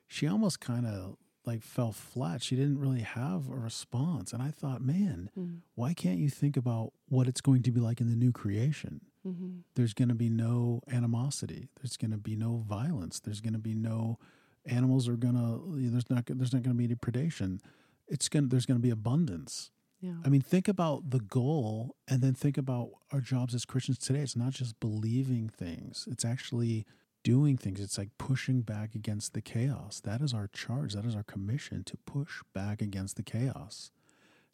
she 0.07 0.27
almost 0.27 0.59
kind 0.59 0.87
of 0.87 1.17
like 1.45 1.61
fell 1.61 1.91
flat. 1.91 2.41
She 2.41 2.55
didn't 2.55 2.79
really 2.79 3.01
have 3.01 3.47
a 3.49 3.55
response, 3.55 4.33
and 4.33 4.41
I 4.41 4.49
thought, 4.49 4.81
man, 4.81 5.29
Mm. 5.37 5.59
why 5.75 5.93
can't 5.93 6.17
you 6.17 6.29
think 6.29 6.57
about 6.57 6.93
what 7.07 7.27
it's 7.27 7.41
going 7.41 7.61
to 7.63 7.71
be 7.71 7.79
like 7.79 8.01
in 8.01 8.09
the 8.09 8.15
new 8.15 8.31
creation? 8.31 9.01
Hmm 9.25 9.59
there's 9.75 9.93
going 9.93 10.09
to 10.09 10.15
be 10.15 10.29
no 10.29 10.81
animosity. 10.91 11.67
There's 11.81 11.97
going 11.97 12.11
to 12.11 12.17
be 12.17 12.35
no 12.35 12.63
violence. 12.67 13.19
There's 13.19 13.41
going 13.41 13.53
to 13.53 13.59
be 13.59 13.75
no 13.75 14.17
animals 14.65 15.07
are 15.07 15.17
going 15.17 15.35
to 15.35 15.61
there's 15.89 16.09
not 16.09 16.25
there's 16.25 16.53
not 16.53 16.63
going 16.63 16.75
to 16.75 16.77
be 16.77 16.85
any 16.85 16.95
predation. 16.95 17.59
It's 18.07 18.29
going 18.29 18.49
there's 18.49 18.65
going 18.65 18.79
to 18.79 18.83
be 18.83 18.89
abundance. 18.89 19.71
Yeah. 20.01 20.13
I 20.23 20.29
mean, 20.29 20.41
think 20.41 20.67
about 20.67 21.09
the 21.09 21.19
goal 21.19 21.95
and 22.07 22.21
then 22.21 22.33
think 22.33 22.57
about 22.57 22.89
our 23.11 23.21
jobs 23.21 23.55
as 23.55 23.65
Christians 23.65 23.97
today. 23.97 24.19
It's 24.19 24.35
not 24.35 24.51
just 24.51 24.79
believing 24.79 25.49
things. 25.49 26.07
It's 26.11 26.25
actually 26.25 26.85
doing 27.23 27.57
things. 27.57 27.79
It's 27.79 27.97
like 27.97 28.09
pushing 28.17 28.61
back 28.61 28.93
against 28.93 29.33
the 29.33 29.41
chaos. 29.41 29.99
That 30.03 30.21
is 30.21 30.33
our 30.33 30.47
charge. 30.47 30.93
That 30.93 31.05
is 31.05 31.15
our 31.15 31.23
commission 31.23 31.83
to 31.85 31.97
push 32.05 32.41
back 32.53 32.81
against 32.81 33.15
the 33.15 33.23
chaos. 33.23 33.91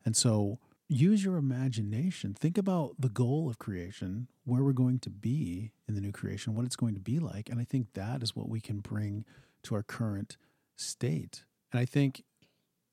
And 0.05 0.15
so 0.15 0.59
use 0.91 1.23
your 1.23 1.37
imagination. 1.37 2.33
Think 2.33 2.57
about 2.57 2.95
the 2.99 3.09
goal 3.09 3.49
of 3.49 3.57
creation, 3.57 4.27
where 4.43 4.61
we're 4.61 4.73
going 4.73 4.99
to 4.99 5.09
be 5.09 5.71
in 5.87 5.95
the 5.95 6.01
new 6.01 6.11
creation, 6.11 6.53
what 6.53 6.65
it's 6.65 6.75
going 6.75 6.95
to 6.95 6.99
be 6.99 7.17
like. 7.17 7.49
And 7.49 7.59
I 7.59 7.63
think 7.63 7.93
that 7.93 8.21
is 8.21 8.35
what 8.35 8.49
we 8.49 8.59
can 8.59 8.79
bring 8.79 9.23
to 9.63 9.75
our 9.75 9.83
current 9.83 10.35
state. 10.75 11.45
And 11.71 11.79
I 11.79 11.85
think, 11.85 12.23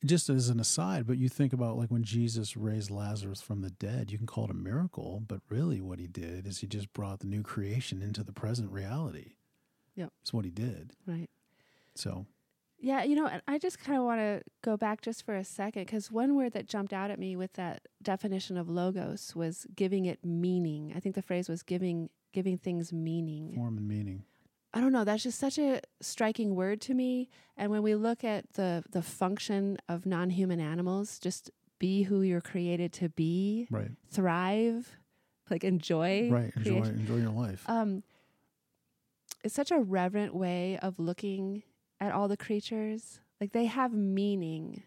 just 0.04 0.28
as 0.28 0.48
an 0.48 0.61
aside, 0.61 1.08
but 1.08 1.18
you 1.18 1.28
think 1.28 1.52
about 1.52 1.76
like 1.76 1.90
when 1.90 2.04
Jesus 2.04 2.56
raised 2.56 2.88
Lazarus 2.88 3.40
from 3.40 3.62
the 3.62 3.70
dead, 3.70 4.12
you 4.12 4.18
can 4.18 4.28
call 4.28 4.44
it 4.44 4.50
a 4.50 4.54
miracle, 4.54 5.20
but 5.26 5.40
really 5.48 5.80
what 5.80 5.98
he 5.98 6.06
did 6.06 6.46
is 6.46 6.61
he 6.61 6.68
just 6.68 6.92
brought 6.92 7.18
the 7.18 7.26
new 7.26 7.42
creation 7.42 8.00
into 8.00 8.22
the 8.22 8.32
present 8.32 8.70
reality. 8.70 9.32
Yep. 9.96 10.12
It's 10.22 10.32
what 10.32 10.44
he 10.44 10.52
did. 10.52 10.92
Right. 11.04 11.28
So, 11.96 12.26
Yeah, 12.81 13.03
you 13.03 13.17
know, 13.17 13.27
and 13.27 13.43
I 13.49 13.59
just 13.59 13.81
kind 13.81 13.99
of 13.99 14.05
want 14.05 14.21
to 14.21 14.43
go 14.62 14.77
back 14.77 15.01
just 15.01 15.25
for 15.27 15.35
a 15.35 15.43
second 15.45 15.83
because 15.87 16.12
one 16.12 16.37
word 16.37 16.53
that 16.53 16.67
jumped 16.69 16.93
out 16.93 17.11
at 17.11 17.19
me 17.19 17.35
with 17.35 17.55
that 17.55 17.83
definition 18.03 18.57
of 18.57 18.69
logos 18.69 19.35
was 19.35 19.67
giving 19.75 20.05
it 20.05 20.25
meaning. 20.25 20.93
I 20.95 21.01
think 21.01 21.14
the 21.17 21.23
phrase 21.23 21.49
was 21.49 21.62
giving 21.62 22.09
giving 22.33 22.57
things 22.57 22.93
meaning. 22.93 23.55
form 23.55 23.79
and 23.79 23.88
meaning. 23.88 24.23
I 24.75 24.81
don't 24.81 24.93
know. 24.93 25.03
That's 25.03 25.23
just 25.25 25.38
such 25.41 25.59
a 25.59 25.81
striking 26.01 26.55
word 26.55 26.81
to 26.83 26.95
me. 26.95 27.31
And 27.57 27.73
when 27.73 27.83
we 27.83 27.95
look 27.97 28.23
at 28.23 28.53
the 28.53 28.85
the 28.91 29.03
function 29.03 29.79
of 29.88 30.07
non-human 30.07 30.61
animals, 30.61 31.19
just 31.19 31.51
be 31.81 32.05
who 32.05 32.23
you're 32.23 32.41
created 32.41 32.93
to 32.93 33.09
be, 33.09 33.67
Right. 33.71 33.91
thrive, 34.11 34.97
like 35.51 35.64
enjoy. 35.64 36.29
Right. 36.31 36.53
Enjoy 36.57 36.71
creation. 36.81 37.01
enjoy 37.01 37.17
your 37.17 37.31
life. 37.33 37.64
Um, 37.69 38.03
it's 39.43 39.55
such 39.55 39.71
a 39.71 39.79
reverent 39.79 40.35
way 40.35 40.79
of 40.81 40.99
looking 40.99 41.62
at 42.00 42.12
all 42.12 42.28
the 42.28 42.37
creatures. 42.37 43.20
Like 43.40 43.52
they 43.52 43.66
have 43.66 43.92
meaning. 43.92 44.82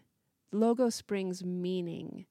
Logos 0.50 1.00
brings 1.02 1.44
meaning 1.44 2.26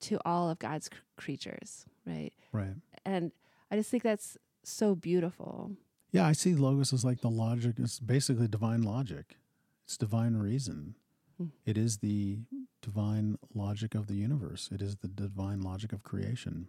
to 0.00 0.18
all 0.24 0.48
of 0.48 0.58
God's 0.58 0.88
cr- 0.88 0.96
creatures, 1.16 1.84
right? 2.06 2.32
right. 2.52 2.74
And 3.04 3.32
I 3.70 3.76
just 3.76 3.90
think 3.90 4.02
that's 4.02 4.38
so 4.62 4.94
beautiful. 4.94 5.72
Yeah, 6.10 6.26
I 6.26 6.32
see 6.32 6.54
logos 6.54 6.92
as 6.92 7.04
like 7.04 7.20
the 7.20 7.30
logic. 7.30 7.74
It's 7.78 8.00
basically 8.00 8.48
divine 8.48 8.82
logic. 8.82 9.36
It's 9.84 9.96
divine 9.96 10.36
reason. 10.36 10.94
Hmm. 11.36 11.46
It 11.66 11.76
is 11.76 11.98
the 11.98 12.38
divine 12.80 13.36
logic 13.54 13.94
of 13.94 14.06
the 14.06 14.14
universe. 14.14 14.70
It 14.72 14.80
is 14.80 14.96
the 14.96 15.08
divine 15.08 15.60
logic 15.60 15.92
of 15.92 16.02
creation. 16.02 16.68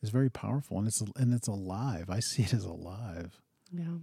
It's 0.00 0.10
very 0.10 0.30
powerful, 0.30 0.78
and 0.78 0.86
it's 0.86 1.00
and 1.16 1.32
it's 1.32 1.48
alive. 1.48 2.10
I 2.10 2.20
see 2.20 2.42
it 2.42 2.52
as 2.52 2.64
alive. 2.64 3.40
Yeah. 3.72 3.98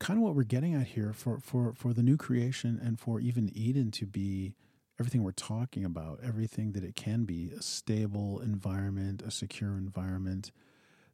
Kind 0.00 0.18
of 0.18 0.24
what 0.24 0.34
we're 0.34 0.42
getting 0.42 0.74
at 0.74 0.88
here 0.88 1.12
for 1.12 1.38
for 1.40 1.74
for 1.74 1.92
the 1.92 2.02
new 2.02 2.16
creation, 2.16 2.80
and 2.82 2.98
for 2.98 3.20
even 3.20 3.50
Eden 3.54 3.90
to 3.92 4.06
be 4.06 4.54
everything 4.98 5.22
we're 5.22 5.32
talking 5.32 5.84
about, 5.84 6.20
everything 6.22 6.72
that 6.72 6.82
it 6.82 6.96
can 6.96 7.24
be, 7.24 7.50
a 7.56 7.62
stable 7.62 8.40
environment, 8.40 9.22
a 9.22 9.30
secure 9.30 9.76
environment. 9.78 10.50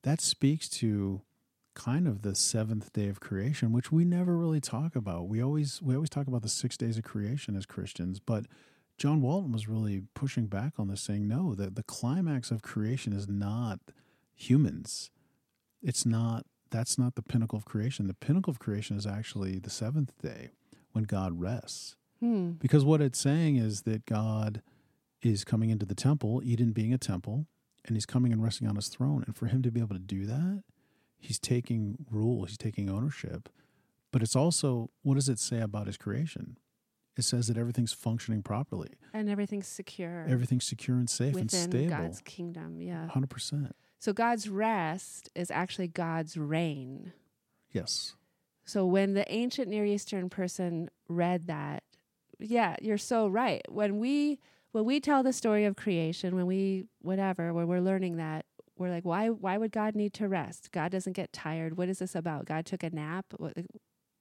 That 0.02 0.20
speaks 0.20 0.68
to 0.70 1.22
kind 1.74 2.08
of 2.08 2.22
the 2.22 2.34
seventh 2.34 2.92
day 2.92 3.08
of 3.08 3.20
creation, 3.20 3.72
which 3.72 3.92
we 3.92 4.04
never 4.04 4.36
really 4.36 4.60
talk 4.60 4.96
about. 4.96 5.28
We 5.28 5.42
always 5.42 5.82
we 5.82 5.94
always 5.94 6.10
talk 6.10 6.26
about 6.26 6.42
the 6.42 6.48
six 6.48 6.76
days 6.76 6.96
of 6.96 7.04
creation 7.04 7.54
as 7.56 7.66
Christians, 7.66 8.18
but 8.18 8.46
John 8.98 9.20
Walton 9.20 9.52
was 9.52 9.68
really 9.68 10.04
pushing 10.14 10.46
back 10.46 10.74
on 10.78 10.88
this, 10.88 11.02
saying 11.02 11.28
no, 11.28 11.54
that 11.54 11.74
the 11.74 11.82
climax 11.82 12.50
of 12.50 12.62
creation 12.62 13.12
is 13.12 13.28
not 13.28 13.80
humans. 14.34 15.10
It's 15.82 16.06
not 16.06 16.46
that's 16.76 16.98
not 16.98 17.14
the 17.14 17.22
pinnacle 17.22 17.56
of 17.56 17.64
creation. 17.64 18.06
The 18.06 18.14
pinnacle 18.14 18.50
of 18.50 18.58
creation 18.58 18.96
is 18.96 19.06
actually 19.06 19.58
the 19.58 19.70
seventh 19.70 20.12
day 20.20 20.50
when 20.92 21.04
God 21.04 21.40
rests. 21.40 21.96
Hmm. 22.20 22.50
Because 22.52 22.84
what 22.84 23.00
it's 23.00 23.18
saying 23.18 23.56
is 23.56 23.82
that 23.82 24.04
God 24.04 24.62
is 25.22 25.42
coming 25.44 25.70
into 25.70 25.86
the 25.86 25.94
temple, 25.94 26.42
Eden 26.44 26.72
being 26.72 26.92
a 26.92 26.98
temple, 26.98 27.46
and 27.86 27.96
he's 27.96 28.06
coming 28.06 28.32
and 28.32 28.42
resting 28.42 28.68
on 28.68 28.76
his 28.76 28.88
throne. 28.88 29.24
And 29.26 29.34
for 29.34 29.46
him 29.46 29.62
to 29.62 29.70
be 29.70 29.80
able 29.80 29.94
to 29.94 30.00
do 30.00 30.26
that, 30.26 30.64
he's 31.18 31.38
taking 31.38 31.96
rule, 32.10 32.44
he's 32.44 32.58
taking 32.58 32.90
ownership. 32.90 33.48
But 34.12 34.22
it's 34.22 34.36
also, 34.36 34.90
what 35.02 35.14
does 35.14 35.28
it 35.28 35.38
say 35.38 35.60
about 35.60 35.86
his 35.86 35.96
creation? 35.96 36.58
It 37.16 37.22
says 37.22 37.46
that 37.48 37.56
everything's 37.56 37.94
functioning 37.94 38.42
properly, 38.42 38.90
And 39.14 39.30
everything's 39.30 39.66
secure 39.66 40.26
everything's 40.28 40.66
secure 40.66 40.98
and 40.98 41.08
safe 41.08 41.34
and 41.34 41.50
stable 41.50 41.66
within 41.68 41.88
stable. 41.88 42.02
God's 42.02 42.20
kingdom. 42.20 42.82
Yeah. 42.82 43.08
100%. 43.14 43.72
So 43.98 44.12
God's 44.12 44.48
rest 44.48 45.30
is 45.34 45.50
actually 45.50 45.88
God's 45.88 46.36
reign. 46.36 47.12
Yes. 47.72 48.14
So 48.64 48.84
when 48.86 49.14
the 49.14 49.30
ancient 49.32 49.68
Near 49.68 49.84
Eastern 49.84 50.28
person 50.28 50.90
read 51.08 51.46
that, 51.46 51.82
yeah, 52.38 52.76
you're 52.82 52.98
so 52.98 53.28
right. 53.28 53.62
When 53.68 53.98
we 53.98 54.38
when 54.72 54.84
we 54.84 55.00
tell 55.00 55.22
the 55.22 55.32
story 55.32 55.64
of 55.64 55.76
creation, 55.76 56.36
when 56.36 56.46
we 56.46 56.84
whatever, 57.00 57.52
when 57.54 57.66
we're 57.66 57.80
learning 57.80 58.16
that, 58.16 58.44
we're 58.76 58.90
like, 58.90 59.04
why 59.04 59.28
why 59.30 59.56
would 59.56 59.72
God 59.72 59.94
need 59.94 60.12
to 60.14 60.28
rest? 60.28 60.70
God 60.72 60.92
doesn't 60.92 61.14
get 61.14 61.32
tired. 61.32 61.76
What 61.78 61.88
is 61.88 62.00
this 62.00 62.14
about? 62.14 62.44
God 62.44 62.66
took 62.66 62.82
a 62.82 62.90
nap. 62.90 63.24
What, 63.38 63.54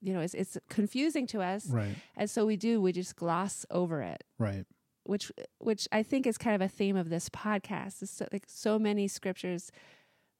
you 0.01 0.13
know, 0.13 0.21
it's 0.21 0.33
it's 0.33 0.57
confusing 0.69 1.27
to 1.27 1.41
us, 1.41 1.67
Right. 1.67 1.95
and 2.15 2.29
so 2.29 2.45
we 2.45 2.55
do. 2.55 2.79
We 2.79 2.91
just 2.93 3.15
gloss 3.15 3.65
over 3.69 4.01
it, 4.01 4.23
Right. 4.37 4.65
Which 5.05 5.31
which 5.59 5.87
I 5.91 6.03
think 6.03 6.27
is 6.27 6.37
kind 6.37 6.55
of 6.55 6.61
a 6.61 6.67
theme 6.67 6.95
of 6.95 7.09
this 7.09 7.29
podcast. 7.29 8.01
Is 8.03 8.09
so, 8.11 8.27
like 8.31 8.43
so 8.47 8.77
many 8.79 9.07
scriptures 9.07 9.71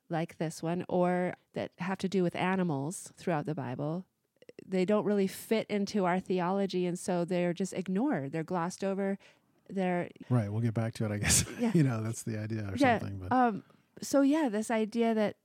like 0.10 0.38
this 0.38 0.62
one, 0.62 0.86
or 0.90 1.34
that 1.54 1.72
have 1.80 1.98
to 2.00 2.10
do 2.10 2.22
with 2.24 2.36
animals 2.36 3.12
throughout 3.18 3.46
the 3.46 3.56
Bible 3.56 4.06
they 4.66 4.86
don't 4.86 5.04
really 5.06 5.28
fit 5.28 5.68
into 5.70 6.06
our 6.06 6.20
theology 6.20 6.86
and 6.86 6.98
so 6.98 7.26
they're 7.26 7.52
just 7.54 7.74
ignored 7.74 8.32
they're 8.32 8.44
glossed 8.44 8.84
over 8.84 9.18
they're 9.70 10.10
Right. 10.30 10.50
We'll 10.52 10.62
get 10.62 10.74
back 10.74 10.94
to 10.96 11.06
it, 11.06 11.12
I 11.12 11.18
guess. 11.18 11.44
Yeah. 11.60 11.72
you 11.76 11.84
know, 11.84 12.02
that's 12.02 12.24
the 12.24 12.40
idea 12.40 12.62
or 12.62 12.74
Yeah, 12.78 13.00
something. 13.00 13.18
But 13.20 13.36
um 13.36 13.64
so 14.02 14.22
yeah 14.22 14.48
this 14.50 14.72
idea 14.72 15.14
that 15.14 15.36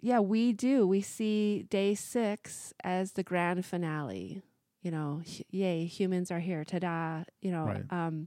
yeah 0.00 0.18
we 0.18 0.52
do 0.52 0.86
we 0.86 1.00
see 1.00 1.62
day 1.70 1.94
6 1.94 2.74
as 2.82 3.12
the 3.12 3.22
grand 3.22 3.64
finale 3.64 4.42
you 4.82 4.90
know 4.90 5.22
yay 5.50 5.84
humans 5.84 6.30
are 6.32 6.40
here 6.40 6.64
ta-da 6.64 7.22
you 7.40 7.52
know 7.52 7.64
Right. 7.66 7.84
um 7.90 8.26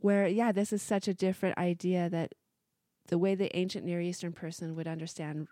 where 0.00 0.26
yeah 0.26 0.52
this 0.52 0.72
is 0.72 0.82
such 0.82 1.08
a 1.08 1.14
different 1.14 1.56
idea 1.58 2.08
that 2.08 2.34
the 3.08 3.18
way 3.18 3.34
the 3.34 3.54
ancient 3.56 3.84
near 3.84 4.00
eastern 4.00 4.32
person 4.32 4.74
would 4.74 4.86
understand 4.88 5.48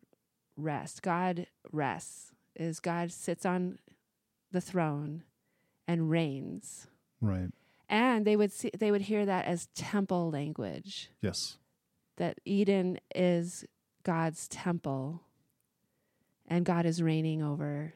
rest 0.57 1.03
god 1.03 1.47
rests 1.73 2.33
is 2.55 2.81
god 2.81 3.11
sits 3.13 3.45
on 3.45 3.79
the 4.53 4.61
throne 4.61 5.23
and 5.89 6.11
reigns 6.11 6.87
right. 7.21 7.49
and 7.89 8.25
they 8.25 8.37
would 8.37 8.53
see 8.53 8.71
they 8.79 8.91
would 8.91 9.03
hear 9.03 9.27
that 9.27 9.45
as 9.45 9.69
temple 9.75 10.31
language 10.31 11.11
Yes. 11.21 11.59
that 12.17 12.39
Eden 12.45 12.99
is 13.15 13.65
God's 14.03 14.47
temple 14.49 15.23
and 16.47 16.65
God 16.65 16.87
is 16.87 17.03
reigning 17.03 17.43
over 17.43 17.95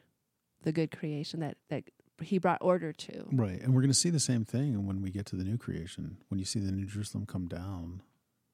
the 0.63 0.73
good 0.73 0.91
creation 0.91 1.39
that, 1.41 1.57
that 1.69 1.85
he 2.22 2.38
brought 2.38 2.59
order 2.61 2.92
to. 2.92 3.24
Right. 3.33 3.61
And 3.61 3.74
we're 3.74 3.80
going 3.80 3.90
to 3.90 3.94
see 3.94 4.11
the 4.11 4.20
same 4.20 4.44
thing 4.44 4.87
when 4.87 5.02
we 5.02 5.11
get 5.11 5.26
to 5.26 5.37
the 5.37 5.44
new 5.44 5.59
creation. 5.59 6.18
When 6.28 6.38
you 6.38 6.44
see 6.44 6.61
the 6.61 6.72
new 6.72 6.87
Jerusalem 6.87 7.26
come 7.26 7.46
down, 7.46 8.02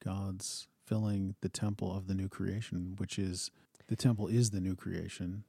God's 0.03 0.67
filling 0.85 1.35
the 1.41 1.49
temple 1.49 1.95
of 1.95 2.07
the 2.07 2.15
new 2.15 2.29
creation, 2.29 2.95
which 2.97 3.19
is 3.19 3.51
the 3.87 3.95
temple 3.95 4.27
is 4.27 4.51
the 4.51 4.61
new 4.61 4.75
creation, 4.75 5.43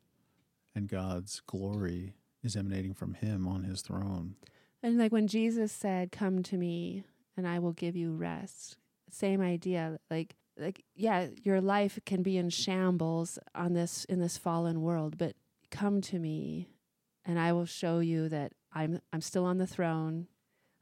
and 0.74 0.88
God's 0.88 1.40
glory 1.46 2.14
is 2.42 2.57
emanating 2.57 2.94
from 2.94 3.14
him 3.14 3.46
on 3.46 3.64
his 3.64 3.83
throne. 3.83 4.37
And 4.83 4.98
like 4.98 5.12
when 5.12 5.26
Jesus 5.26 5.72
said, 5.72 6.12
Come 6.12 6.42
to 6.44 6.57
me 6.57 7.04
and 7.37 7.46
I 7.46 7.59
will 7.59 7.72
give 7.72 7.96
you 7.96 8.12
rest. 8.12 8.76
Same 9.11 9.40
idea. 9.40 9.98
Like 10.11 10.37
like 10.59 10.85
yeah, 10.94 11.28
your 11.42 11.61
life 11.61 11.98
can 12.04 12.22
be 12.22 12.37
in 12.37 12.50
shambles 12.50 13.38
on 13.54 13.74
this 13.74 14.04
in 14.04 14.20
this 14.20 14.37
fallen 14.37 14.83
world, 14.83 15.16
but 15.18 15.35
come 15.70 16.00
to 16.00 16.18
me 16.18 16.68
and 17.29 17.38
I 17.38 17.53
will 17.53 17.67
show 17.67 18.01
you 18.01 18.29
that 18.31 18.53
I'm 18.73 19.01
I'm 19.12 19.21
still 19.21 19.45
on 19.45 19.59
the 19.59 19.67
throne. 19.67 20.27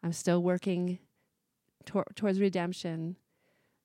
I'm 0.03 0.13
still 0.13 0.43
working 0.43 0.99
tor- 1.85 2.07
towards 2.15 2.41
redemption. 2.41 3.17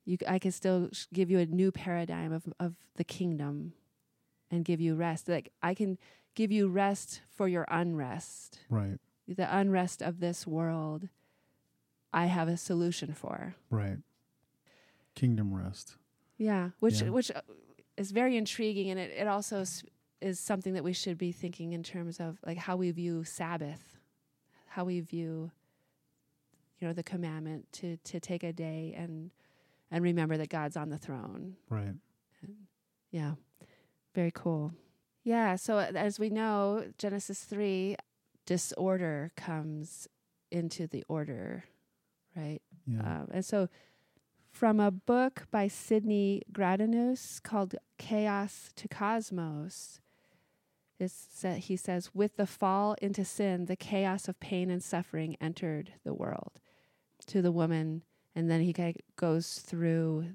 You, 0.04 0.16
I 0.28 0.38
can 0.38 0.50
still 0.52 0.88
sh- 0.92 1.06
give 1.12 1.30
you 1.30 1.38
a 1.40 1.46
new 1.46 1.70
paradigm 1.72 2.32
of 2.32 2.44
of 2.58 2.74
the 2.96 3.04
kingdom, 3.04 3.74
and 4.50 4.64
give 4.64 4.80
you 4.80 4.94
rest. 4.94 5.28
Like 5.28 5.52
I 5.62 5.74
can 5.74 5.98
give 6.34 6.50
you 6.50 6.68
rest 6.68 7.20
for 7.28 7.46
your 7.48 7.66
unrest 7.68 8.60
Right. 8.70 8.98
the 9.28 9.46
unrest 9.54 10.00
of 10.02 10.18
this 10.20 10.46
world, 10.46 11.08
I 12.12 12.26
have 12.26 12.48
a 12.48 12.56
solution 12.56 13.12
for. 13.12 13.54
Right. 13.70 13.98
Kingdom 15.14 15.52
rest. 15.54 15.96
Yeah, 16.38 16.70
which 16.80 17.02
Yeah. 17.02 17.10
which 17.10 17.30
uh, 17.30 17.42
is 17.96 18.10
very 18.12 18.36
intriguing, 18.36 18.90
and 18.90 18.98
it 18.98 19.10
it 19.10 19.26
also 19.28 19.64
is 20.22 20.38
something 20.38 20.74
that 20.74 20.84
we 20.84 20.92
should 20.92 21.18
be 21.18 21.32
thinking 21.32 21.72
in 21.72 21.82
terms 21.82 22.20
of 22.20 22.38
like 22.46 22.58
how 22.58 22.76
we 22.76 22.90
view 22.90 23.24
Sabbath, 23.24 23.98
how 24.66 24.84
we 24.84 25.00
view, 25.00 25.50
you 26.78 26.86
know, 26.86 26.92
the 26.92 27.02
commandment 27.02 27.66
to 27.72 27.96
to 27.98 28.20
take 28.20 28.42
a 28.42 28.52
day 28.52 28.94
and 28.96 29.30
and 29.90 30.02
remember 30.02 30.36
that 30.36 30.48
God's 30.48 30.76
on 30.76 30.88
the 30.88 30.98
throne. 30.98 31.56
Right. 31.68 31.94
Yeah, 33.10 33.32
very 34.14 34.32
cool. 34.34 34.72
Yeah, 35.24 35.56
so 35.56 35.78
uh, 35.78 35.92
as 35.94 36.18
we 36.18 36.30
know, 36.30 36.86
Genesis 36.98 37.44
3, 37.44 37.96
disorder 38.44 39.30
comes 39.36 40.08
into 40.50 40.86
the 40.86 41.04
order, 41.08 41.64
right? 42.34 42.60
Yeah. 42.86 43.00
Um, 43.00 43.28
and 43.32 43.44
so, 43.44 43.68
from 44.50 44.80
a 44.80 44.90
book 44.90 45.44
by 45.50 45.68
Sidney 45.68 46.42
Greidanus 46.52 47.42
called 47.42 47.76
Chaos 47.98 48.70
to 48.76 48.88
Cosmos, 48.88 50.00
sa- 51.08 51.54
he 51.54 51.76
says, 51.76 52.10
With 52.14 52.36
the 52.36 52.46
fall 52.46 52.96
into 53.02 53.24
sin, 53.24 53.66
the 53.66 53.76
chaos 53.76 54.28
of 54.28 54.40
pain 54.40 54.70
and 54.70 54.82
suffering 54.82 55.36
entered 55.40 55.92
the 56.04 56.14
world 56.14 56.60
to 57.26 57.42
the 57.42 57.52
woman. 57.52 58.02
And 58.34 58.50
then 58.50 58.62
he 58.62 58.74
goes 59.16 59.58
through 59.58 60.26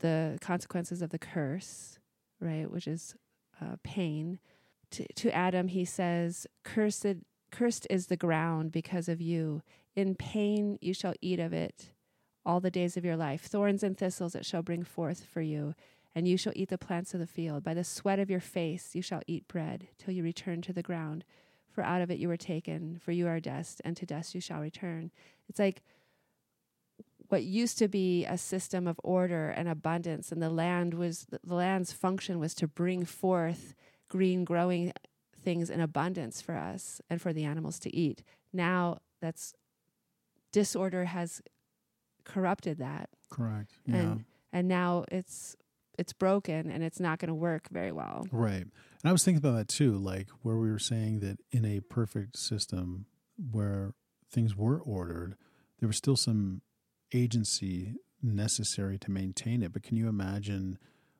the 0.00 0.38
consequences 0.40 1.02
of 1.02 1.10
the 1.10 1.18
curse, 1.18 1.98
right, 2.40 2.70
which 2.70 2.86
is 2.86 3.14
uh, 3.60 3.76
pain. 3.82 4.38
to, 4.90 5.06
to 5.14 5.34
Adam, 5.34 5.68
he 5.68 5.84
says, 5.84 6.46
Cursed, 6.64 7.16
cursed 7.50 7.86
is 7.90 8.06
the 8.06 8.16
ground 8.16 8.72
because 8.72 9.08
of 9.08 9.20
you. 9.20 9.62
In 9.94 10.14
pain 10.14 10.78
you 10.80 10.94
shall 10.94 11.14
eat 11.20 11.40
of 11.40 11.52
it 11.52 11.92
all 12.44 12.60
the 12.60 12.70
days 12.70 12.96
of 12.96 13.04
your 13.04 13.16
life. 13.16 13.42
Thorns 13.42 13.82
and 13.82 13.96
thistles 13.96 14.34
it 14.34 14.46
shall 14.46 14.62
bring 14.62 14.82
forth 14.82 15.24
for 15.24 15.40
you, 15.40 15.74
and 16.14 16.26
you 16.26 16.36
shall 16.36 16.52
eat 16.56 16.68
the 16.68 16.78
plants 16.78 17.14
of 17.14 17.20
the 17.20 17.26
field. 17.26 17.62
By 17.62 17.74
the 17.74 17.84
sweat 17.84 18.18
of 18.18 18.30
your 18.30 18.40
face 18.40 18.94
you 18.94 19.02
shall 19.02 19.22
eat 19.26 19.48
bread 19.48 19.88
till 19.98 20.14
you 20.14 20.22
return 20.22 20.62
to 20.62 20.72
the 20.72 20.82
ground. 20.82 21.24
For 21.68 21.82
out 21.82 22.02
of 22.02 22.10
it 22.10 22.18
you 22.18 22.28
were 22.28 22.36
taken, 22.36 22.98
for 22.98 23.12
you 23.12 23.28
are 23.28 23.38
dust, 23.38 23.80
and 23.84 23.96
to 23.96 24.06
dust 24.06 24.34
you 24.34 24.40
shall 24.40 24.60
return. 24.60 25.12
It's 25.48 25.58
like 25.58 25.82
what 27.28 27.44
used 27.44 27.78
to 27.78 27.86
be 27.86 28.26
a 28.26 28.36
system 28.36 28.88
of 28.88 29.00
order 29.04 29.50
and 29.50 29.68
abundance, 29.68 30.32
and 30.32 30.42
the 30.42 30.50
land 30.50 30.94
was 30.94 31.26
the 31.30 31.54
land's 31.54 31.92
function 31.92 32.40
was 32.40 32.54
to 32.54 32.66
bring 32.66 33.04
forth 33.04 33.74
green 34.08 34.44
growing 34.44 34.92
things 35.40 35.70
in 35.70 35.80
abundance 35.80 36.40
for 36.40 36.56
us 36.56 37.00
and 37.08 37.22
for 37.22 37.32
the 37.32 37.44
animals 37.44 37.78
to 37.78 37.96
eat. 37.96 38.24
Now 38.52 38.98
that's 39.20 39.54
disorder 40.52 41.04
has 41.04 41.40
corrupted 42.24 42.78
that. 42.78 43.10
Correct. 43.30 43.70
Yeah. 43.86 43.96
And 43.96 44.24
and 44.52 44.68
now 44.68 45.04
it's 45.10 45.56
it's 45.98 46.12
broken 46.12 46.70
and 46.70 46.82
it's 46.82 47.00
not 47.00 47.18
going 47.18 47.28
to 47.28 47.34
work 47.34 47.68
very 47.70 47.92
well. 47.92 48.26
Right. 48.32 48.62
And 48.62 48.72
I 49.04 49.12
was 49.12 49.24
thinking 49.24 49.38
about 49.38 49.56
that 49.56 49.68
too, 49.68 49.96
like 49.96 50.28
where 50.42 50.56
we 50.56 50.70
were 50.70 50.78
saying 50.78 51.20
that 51.20 51.38
in 51.50 51.64
a 51.64 51.80
perfect 51.80 52.36
system 52.38 53.06
where 53.50 53.94
things 54.30 54.56
were 54.56 54.78
ordered, 54.80 55.36
there 55.78 55.86
was 55.86 55.96
still 55.96 56.16
some 56.16 56.62
agency 57.12 57.94
necessary 58.22 58.98
to 58.98 59.10
maintain 59.10 59.62
it. 59.62 59.72
But 59.72 59.82
can 59.82 59.96
you 59.96 60.08
imagine 60.08 60.78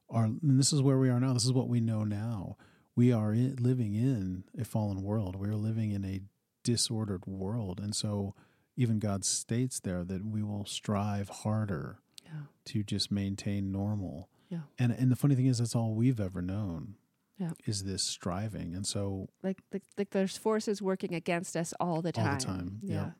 our, 0.08 0.24
and 0.24 0.58
this 0.58 0.72
is 0.72 0.82
where 0.82 0.98
we 0.98 1.08
are 1.08 1.20
now, 1.20 1.32
this 1.32 1.44
is 1.44 1.52
what 1.52 1.68
we 1.68 1.80
know 1.80 2.04
now. 2.04 2.56
We 2.96 3.12
are 3.12 3.32
in, 3.32 3.56
living 3.56 3.94
in 3.94 4.44
a 4.58 4.64
fallen 4.64 5.02
world. 5.02 5.36
We 5.36 5.48
are 5.48 5.56
living 5.56 5.90
in 5.92 6.04
a 6.04 6.20
disordered 6.64 7.26
world. 7.26 7.80
And 7.80 7.94
so 7.94 8.34
even 8.76 8.98
God 8.98 9.24
states 9.24 9.80
there 9.80 10.04
that 10.04 10.24
we 10.24 10.42
will 10.42 10.64
strive 10.66 11.28
harder 11.28 11.98
Yeah. 12.24 12.42
to 12.66 12.82
just 12.82 13.10
maintain 13.10 13.72
normal. 13.72 14.28
Yeah. 14.50 14.60
And 14.78 14.92
and 14.92 15.10
the 15.10 15.16
funny 15.16 15.34
thing 15.34 15.46
is 15.46 15.58
that's 15.58 15.74
all 15.76 15.94
we've 15.94 16.20
ever 16.20 16.42
known. 16.42 16.96
Yeah. 17.38 17.52
Is 17.64 17.84
this 17.84 18.02
striving. 18.02 18.74
And 18.74 18.86
so 18.86 19.28
Like 19.42 19.58
like, 19.72 19.82
like 19.96 20.10
there's 20.10 20.36
forces 20.36 20.82
working 20.82 21.14
against 21.14 21.56
us 21.56 21.72
all 21.80 22.02
the 22.02 22.12
time. 22.12 22.26
All 22.26 22.34
the 22.38 22.44
time, 22.44 22.78
Yeah. 22.82 22.94
yeah. 22.94 23.10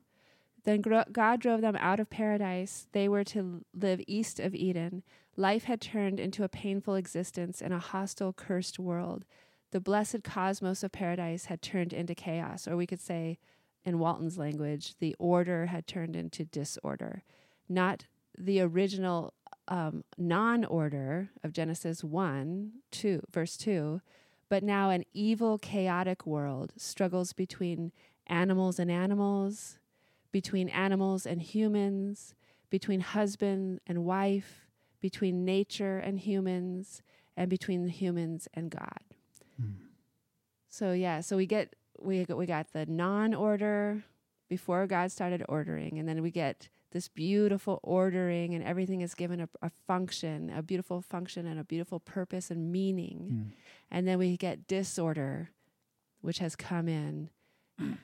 Then 0.65 0.83
God 0.83 1.41
drove 1.41 1.63
them 1.63 1.77
out 1.77 2.01
of 2.01 2.11
paradise. 2.11 2.87
They 2.93 3.09
were 3.09 3.25
to 3.25 3.65
live 3.73 4.03
east 4.07 4.39
of 4.39 4.55
Eden. 4.55 5.03
Life 5.37 5.65
had 5.65 5.81
turned 5.81 6.21
into 6.21 6.45
a 6.45 6.51
painful 6.51 6.97
existence 6.97 7.63
in 7.63 7.73
a 7.73 7.79
hostile, 7.79 8.35
cursed 8.35 8.79
world. 8.79 9.25
The 9.71 9.81
blessed 9.81 10.23
cosmos 10.23 10.83
of 10.83 10.93
paradise 10.93 11.47
had 11.47 11.63
turned 11.63 11.95
into 11.95 12.15
chaos, 12.15 12.69
or 12.69 12.77
we 12.77 12.87
could 12.87 13.01
say, 13.01 13.39
in 13.87 13.99
Walton's 13.99 14.37
language, 14.37 14.97
the 14.99 15.17
order 15.19 15.67
had 15.67 15.87
turned 15.87 16.15
into 16.15 16.45
disorder. 16.45 17.23
Not 17.67 18.05
the 18.37 18.61
original 18.61 19.33
um, 19.71 20.05
non 20.19 20.65
order 20.65 21.31
of 21.43 21.53
Genesis 21.53 22.05
1, 22.05 22.73
2, 22.91 23.23
verse 23.31 23.57
2, 23.57 24.01
but 24.49 24.63
now 24.63 24.91
an 24.91 25.05
evil, 25.15 25.59
chaotic 25.59 26.27
world 26.27 26.73
struggles 26.77 27.33
between 27.33 27.93
animals 28.27 28.79
and 28.79 28.91
animals, 28.91 29.79
between 30.33 30.69
animals 30.69 31.25
and 31.25 31.41
humans, 31.41 32.35
between 32.69 33.01
husband 33.01 33.81
and 33.87 34.05
wife, 34.05 34.67
between 35.01 35.45
nature 35.45 35.99
and 35.99 36.21
humans, 36.21 37.03
and 37.37 37.49
between 37.49 37.89
humans 37.89 38.49
and 38.53 38.71
God. 38.71 39.01
hmm, 39.57 39.71
So 40.69 40.93
yeah, 40.93 41.21
so 41.21 41.37
we 41.37 41.47
get 41.47 41.75
we 41.99 42.25
we 42.29 42.47
got 42.47 42.73
the 42.73 42.87
non-order 42.87 44.03
before 44.49 44.87
God 44.87 45.13
started 45.13 45.45
ordering, 45.49 45.99
and 45.99 46.09
then 46.09 46.23
we 46.23 46.31
get 46.31 46.69
this 46.93 47.09
beautiful 47.09 47.81
ordering, 47.83 48.55
and 48.55 48.65
everything 48.65 49.01
is 49.01 49.15
given 49.15 49.41
a, 49.41 49.49
a 49.63 49.71
function, 49.87 50.51
a 50.51 50.63
beautiful 50.63 51.01
function, 51.01 51.47
and 51.47 51.59
a 51.61 51.65
beautiful 51.65 52.01
purpose 52.01 52.51
and 52.51 52.73
meaning, 52.73 53.19
hmm, 53.19 53.43
and 53.91 54.07
then 54.09 54.19
we 54.19 54.37
get 54.37 54.67
disorder, 54.67 55.51
which 56.21 56.39
has 56.39 56.57
come 56.57 56.89
in, 56.89 57.31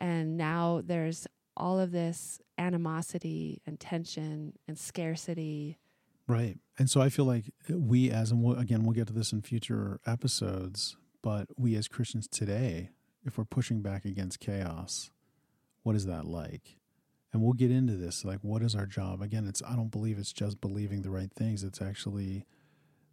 and 0.01 0.37
now 0.37 0.83
there's 0.85 1.27
all 1.57 1.79
of 1.79 1.90
this 1.90 2.40
animosity 2.59 3.62
and 3.66 3.81
tension 3.81 4.53
and 4.68 4.79
scarcity. 4.79 5.79
Right. 6.27 6.59
And 6.79 6.90
so 6.90 7.01
I 7.01 7.09
feel 7.09 7.25
like 7.25 7.53
we, 7.68 8.11
as, 8.11 8.31
and 8.31 8.42
we'll, 8.42 8.59
again, 8.59 8.85
we'll 8.85 8.94
get 8.94 9.07
to 9.09 9.12
this 9.12 9.33
in 9.33 9.42
future 9.42 10.01
episodes, 10.07 10.96
but 11.22 11.46
we 11.57 11.77
as 11.77 11.88
Christians 11.88 12.27
today, 12.29 12.90
if 13.25 13.38
we're 13.38 13.44
pushing 13.44 13.81
back 13.81 14.05
against 14.05 14.40
chaos, 14.40 15.11
what 15.83 15.96
is 15.96 16.07
that 16.07 16.25
like? 16.25 16.77
And 17.32 17.42
we'll 17.42 17.52
get 17.52 17.70
into 17.70 17.94
this. 17.94 18.24
Like, 18.24 18.38
what 18.42 18.62
is 18.62 18.74
our 18.74 18.86
job? 18.86 19.20
Again, 19.20 19.46
it's, 19.46 19.62
I 19.62 19.76
don't 19.76 19.90
believe 19.90 20.18
it's 20.18 20.32
just 20.32 20.60
believing 20.60 21.02
the 21.02 21.10
right 21.10 21.32
things, 21.32 21.62
it's 21.62 21.82
actually 21.82 22.44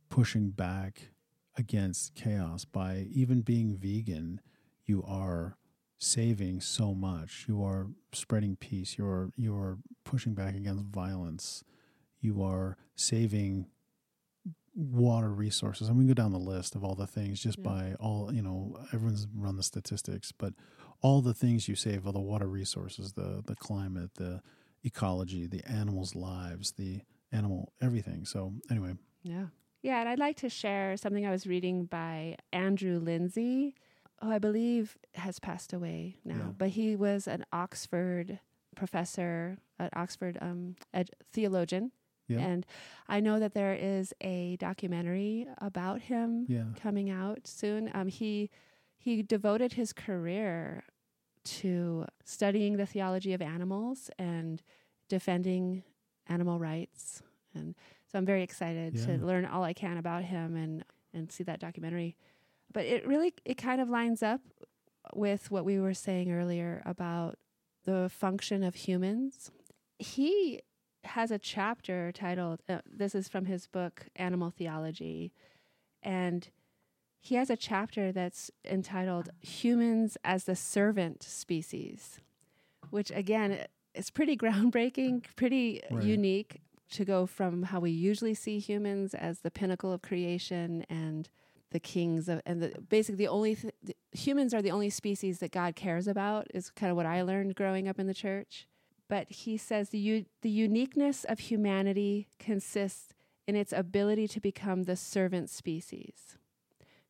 pushing 0.10 0.52
back 0.52 1.10
against 1.58 2.16
chaos 2.16 2.66
by 2.66 3.08
even 3.12 3.42
being 3.42 3.76
vegan. 3.76 4.40
You 4.86 5.04
are 5.08 5.58
saving 5.98 6.62
so 6.62 6.94
much. 6.94 7.46
You 7.48 7.64
are 7.64 7.88
spreading 8.12 8.56
peace. 8.56 8.98
You're 8.98 9.32
you're 9.36 9.78
pushing 10.04 10.34
back 10.34 10.56
against 10.56 10.86
violence 10.86 11.64
you 12.24 12.42
are 12.42 12.78
saving 12.96 13.68
water 14.76 15.30
resources. 15.32 15.88
I'm 15.90 15.96
going 15.96 16.08
to 16.08 16.14
go 16.14 16.22
down 16.22 16.32
the 16.32 16.40
list 16.40 16.76
of 16.76 16.84
all 16.84 16.96
the 16.96 17.08
things 17.08 17.42
just 17.42 17.58
Yeah. 17.60 17.64
by 17.64 17.96
all, 18.00 18.34
you 18.34 18.42
know, 18.42 18.78
everyone's 18.94 19.28
run 19.36 19.56
the 19.56 19.64
statistics, 19.64 20.32
but 20.32 20.54
all 21.02 21.22
the 21.22 21.34
things 21.34 21.68
you 21.68 21.76
save, 21.76 22.06
all 22.08 22.14
the 22.14 22.20
water 22.20 22.48
resources, 22.48 23.14
the, 23.14 23.44
the 23.46 23.56
climate, 23.56 24.16
the 24.16 24.42
ecology, 24.84 25.46
the 25.48 25.64
animals' 25.66 26.16
lives, 26.16 26.72
the 26.74 27.02
animal, 27.32 27.74
everything. 27.82 28.26
So, 28.26 28.54
anyway, 28.70 28.94
Yeah. 29.24 29.48
Yeah, 29.82 30.00
and 30.00 30.08
I'd 30.08 30.20
like 30.20 30.38
to 30.38 30.50
share 30.50 30.96
something 30.96 31.26
I 31.26 31.32
was 31.32 31.46
reading 31.46 31.86
by 31.86 32.38
Andrew 32.54 33.02
Linzey, 33.04 33.74
who 34.22 34.32
I 34.32 34.40
believe 34.40 34.98
has 35.16 35.40
passed 35.40 35.74
away 35.74 36.20
now, 36.24 36.36
Yeah. 36.38 36.52
but 36.58 36.70
he 36.70 36.96
was 36.96 37.28
an 37.28 37.46
Oxford 37.52 38.40
professor, 38.78 39.58
an 39.80 39.90
Oxford 39.94 40.38
um, 40.42 40.78
ed- 40.94 41.10
theologian. 41.34 41.92
Yeah. 42.28 42.40
And 42.40 42.66
I 43.08 43.20
know 43.20 43.40
that 43.40 43.54
there 43.54 43.74
is 43.74 44.14
a 44.22 44.56
documentary 44.58 45.48
about 45.60 46.02
him 46.02 46.46
yeah, 46.48 46.64
coming 46.82 47.10
out 47.10 47.46
soon. 47.48 47.90
Um, 47.94 48.08
he 48.08 48.50
he 48.98 49.22
devoted 49.22 49.74
his 49.74 49.92
career 49.92 50.84
to 51.44 52.06
studying 52.24 52.78
the 52.78 52.86
theology 52.86 53.34
of 53.34 53.42
animals 53.42 54.10
and 54.18 54.62
defending 55.10 55.84
animal 56.28 56.58
rights, 56.60 57.22
and 57.54 57.76
so 58.10 58.18
I'm 58.18 58.26
very 58.26 58.44
excited 58.44 58.96
Yeah. 58.96 59.06
to 59.18 59.26
learn 59.26 59.46
all 59.46 59.64
I 59.64 59.74
can 59.74 59.98
about 59.98 60.24
him 60.24 60.56
and 60.56 60.86
and 61.14 61.32
see 61.32 61.44
that 61.44 61.60
documentary. 61.60 62.16
But 62.72 62.86
it 62.86 63.06
really 63.06 63.34
it 63.44 63.56
kind 63.58 63.82
of 63.82 63.90
lines 63.90 64.24
up 64.24 64.40
with 65.14 65.52
what 65.52 65.66
we 65.66 65.80
were 65.80 65.94
saying 65.94 66.32
earlier 66.32 66.82
about 66.86 67.38
the 67.84 68.10
function 68.10 68.64
of 68.64 68.76
humans. 68.76 69.52
He 70.00 70.62
has 71.06 71.32
a 71.32 71.40
chapter 71.40 72.12
titled 72.12 72.62
uh, 72.70 72.80
this 72.86 73.14
is 73.16 73.28
from 73.28 73.46
his 73.46 73.68
book 73.68 74.06
Animal 74.16 74.52
Theology 74.52 75.32
and 76.02 76.50
he 77.20 77.36
has 77.36 77.50
a 77.50 77.56
chapter 77.58 78.12
that's 78.12 78.52
entitled 78.66 79.30
Humans 79.40 80.18
as 80.26 80.44
the 80.44 80.58
Servant 80.58 81.24
Species, 81.24 82.20
which 82.90 83.12
again 83.12 83.66
is 83.96 84.10
pretty 84.10 84.36
groundbreaking, 84.44 85.24
pretty 85.38 85.82
Right. 85.90 86.04
unique 86.04 86.62
to 86.92 87.06
go 87.06 87.26
from 87.26 87.64
how 87.64 87.80
we 87.80 87.92
usually 87.92 88.34
see 88.34 88.60
humans 88.60 89.14
as 89.14 89.40
the 89.40 89.50
pinnacle 89.50 89.92
of 89.94 90.02
creation 90.02 90.86
and 90.90 91.30
the 91.72 91.80
kings 91.80 92.28
of 92.30 92.42
and 92.46 92.62
the 92.62 92.80
basically 92.90 93.16
the 93.18 93.28
only 93.30 93.56
th- 93.56 93.74
the, 93.82 93.96
humans 94.12 94.54
are 94.54 94.62
the 94.62 94.70
only 94.70 94.90
species 94.92 95.40
that 95.40 95.52
God 95.52 95.76
cares 95.76 96.08
about 96.08 96.46
is 96.54 96.70
kind 96.70 96.92
of 96.92 96.98
what 96.98 97.06
I 97.08 97.24
learned 97.24 97.56
growing 97.56 97.88
up 97.88 98.00
in 98.00 98.06
the 98.06 98.14
church. 98.14 98.68
But 99.10 99.30
he 99.30 99.58
says 99.58 99.90
the 99.90 100.00
u- 100.00 100.26
the 100.42 100.50
uniqueness 100.50 101.24
of 101.24 101.40
humanity 101.40 102.28
consists 102.40 103.14
in 103.48 103.56
its 103.56 103.74
ability 103.74 104.28
to 104.30 104.40
become 104.40 104.84
the 104.84 104.96
servant 104.96 105.50
species, 105.50 106.38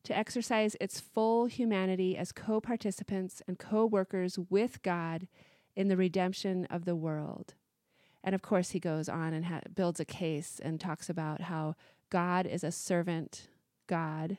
to 0.02 0.16
exercise 0.16 0.76
its 0.80 1.00
full 1.00 1.46
humanity 1.46 2.16
as 2.16 2.32
co 2.32 2.60
participants 2.60 3.40
and 3.46 3.58
co 3.58 3.86
workers 3.86 4.38
with 4.38 4.82
God 4.82 5.28
in 5.76 5.88
the 5.88 5.96
redemption 5.96 6.66
of 6.66 6.84
the 6.84 6.96
world. 6.96 7.54
And 8.22 8.34
of 8.34 8.42
course, 8.42 8.70
he 8.70 8.80
goes 8.80 9.08
on 9.08 9.34
and 9.34 9.44
ha- 9.44 9.60
builds 9.74 10.00
a 10.00 10.04
case 10.04 10.60
and 10.62 10.80
talks 10.80 11.10
about 11.10 11.42
how 11.42 11.76
God 12.10 12.46
is 12.46 12.64
a 12.64 12.72
servant 12.72 13.48
God, 13.86 14.38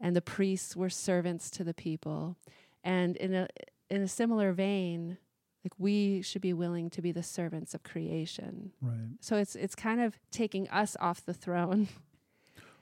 and 0.00 0.16
the 0.16 0.20
priests 0.20 0.74
were 0.74 0.90
servants 0.90 1.50
to 1.52 1.64
the 1.64 1.74
people. 1.74 2.36
And 2.82 3.16
in 3.16 3.32
a, 3.32 3.48
in 3.88 4.02
a 4.02 4.08
similar 4.08 4.52
vein, 4.52 5.18
like 5.64 5.72
we 5.78 6.22
should 6.22 6.42
be 6.42 6.52
willing 6.52 6.90
to 6.90 7.00
be 7.02 7.12
the 7.12 7.22
servants 7.22 7.74
of 7.74 7.82
creation. 7.82 8.72
right. 8.80 9.16
So 9.20 9.36
it's 9.36 9.54
it's 9.54 9.74
kind 9.74 10.00
of 10.00 10.18
taking 10.30 10.68
us 10.70 10.96
off 11.00 11.24
the 11.24 11.34
throne. 11.34 11.88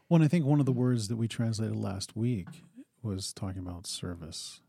Well, 0.08 0.24
I 0.24 0.26
think 0.26 0.44
one 0.44 0.58
of 0.58 0.66
the 0.66 0.72
words 0.72 1.06
that 1.06 1.14
we 1.14 1.28
translated 1.28 1.76
last 1.76 2.16
week 2.16 2.48
was 3.00 3.32
talking 3.32 3.60
about 3.64 3.86
service 3.86 4.60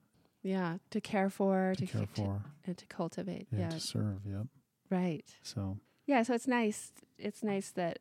Yeah, 0.44 0.78
to 0.92 1.02
care 1.02 1.32
for, 1.32 1.74
to 1.78 1.86
to, 1.88 1.92
care 1.92 2.02
to- 2.02 2.08
for, 2.22 2.42
and 2.64 2.78
to 2.78 2.86
cultivate. 2.86 3.48
yeah, 3.52 3.60
Yeah, 3.62 3.70
to 3.70 3.80
serve. 3.80 4.20
Yep. 4.24 4.46
right. 4.92 5.26
So 5.42 5.80
Yeah, 6.06 6.22
so 6.22 6.36
it's 6.36 6.46
nice. 6.48 6.92
It's 7.18 7.42
nice 7.44 7.72
that 7.72 7.98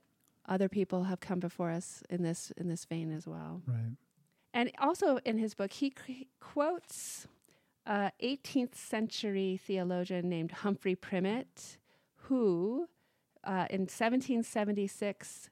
other 0.47 0.69
people 0.69 1.05
have 1.05 1.21
come 1.21 1.41
before 1.41 1.71
us 1.71 2.03
in 2.11 2.23
this 2.23 2.53
in 2.59 2.69
this 2.69 2.85
vein 2.85 3.11
as 3.11 3.27
well. 3.27 3.63
right. 3.67 3.97
And 4.53 4.71
also 4.79 5.17
in 5.25 5.39
his 5.39 5.55
book, 5.55 5.73
he 5.73 5.95
c- 6.07 6.29
quotes 6.41 7.27
a 7.91 8.13
18th 8.23 8.77
century 8.77 9.61
theologian 9.67 10.29
named 10.29 10.53
Humphry 10.53 10.95
Primatt, 10.95 11.77
who 12.15 12.87
uh, 13.43 13.67
in 13.69 13.81
1776 13.81 15.51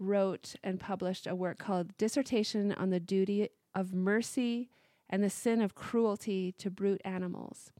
wrote 0.00 0.56
and 0.64 0.80
published 0.80 1.28
a 1.28 1.34
work 1.36 1.58
called 1.58 1.96
Dissertation 1.96 2.72
on 2.72 2.90
the 2.90 2.98
Duty 2.98 3.50
of 3.72 3.94
Mercy 3.94 4.68
and 5.08 5.22
the 5.22 5.30
Sin 5.30 5.62
of 5.62 5.76
Cruelty 5.76 6.50
to 6.58 6.72
Brute 6.72 7.00
Animals. 7.04 7.70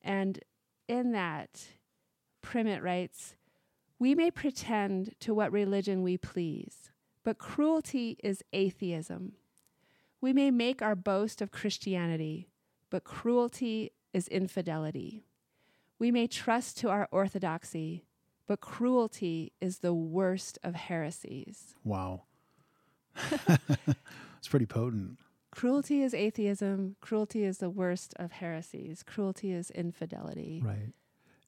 And 0.00 0.40
in 0.88 1.12
that, 1.12 1.66
Primatt 2.42 2.82
writes, 2.82 3.34
We 3.98 4.14
may 4.14 4.30
pretend 4.30 5.14
to 5.20 5.34
what 5.34 5.52
religion 5.52 6.02
we 6.02 6.16
please, 6.16 6.92
but 7.24 7.36
cruelty 7.36 8.16
is 8.24 8.42
atheism. 8.54 9.32
We 10.18 10.32
may 10.32 10.50
make 10.50 10.80
our 10.80 10.96
boast 10.96 11.42
of 11.42 11.50
Christianity, 11.50 12.48
but 12.90 13.04
cruelty 13.04 13.92
is 14.12 14.28
infidelity. 14.28 15.24
We 15.98 16.10
may 16.10 16.26
trust 16.26 16.78
to 16.78 16.88
our 16.88 17.08
orthodoxy, 17.10 18.04
but 18.46 18.60
cruelty 18.60 19.52
is 19.60 19.78
the 19.78 19.94
worst 19.94 20.58
of 20.62 20.74
heresies. 20.74 21.74
Wow. 21.84 22.22
it's 24.38 24.48
pretty 24.48 24.66
potent. 24.66 25.18
Cruelty 25.50 26.02
is 26.02 26.14
atheism. 26.14 26.96
Cruelty 27.00 27.44
is 27.44 27.58
the 27.58 27.70
worst 27.70 28.14
of 28.16 28.32
heresies. 28.32 29.02
Cruelty 29.02 29.52
is 29.52 29.70
infidelity. 29.70 30.62
Right. 30.64 30.92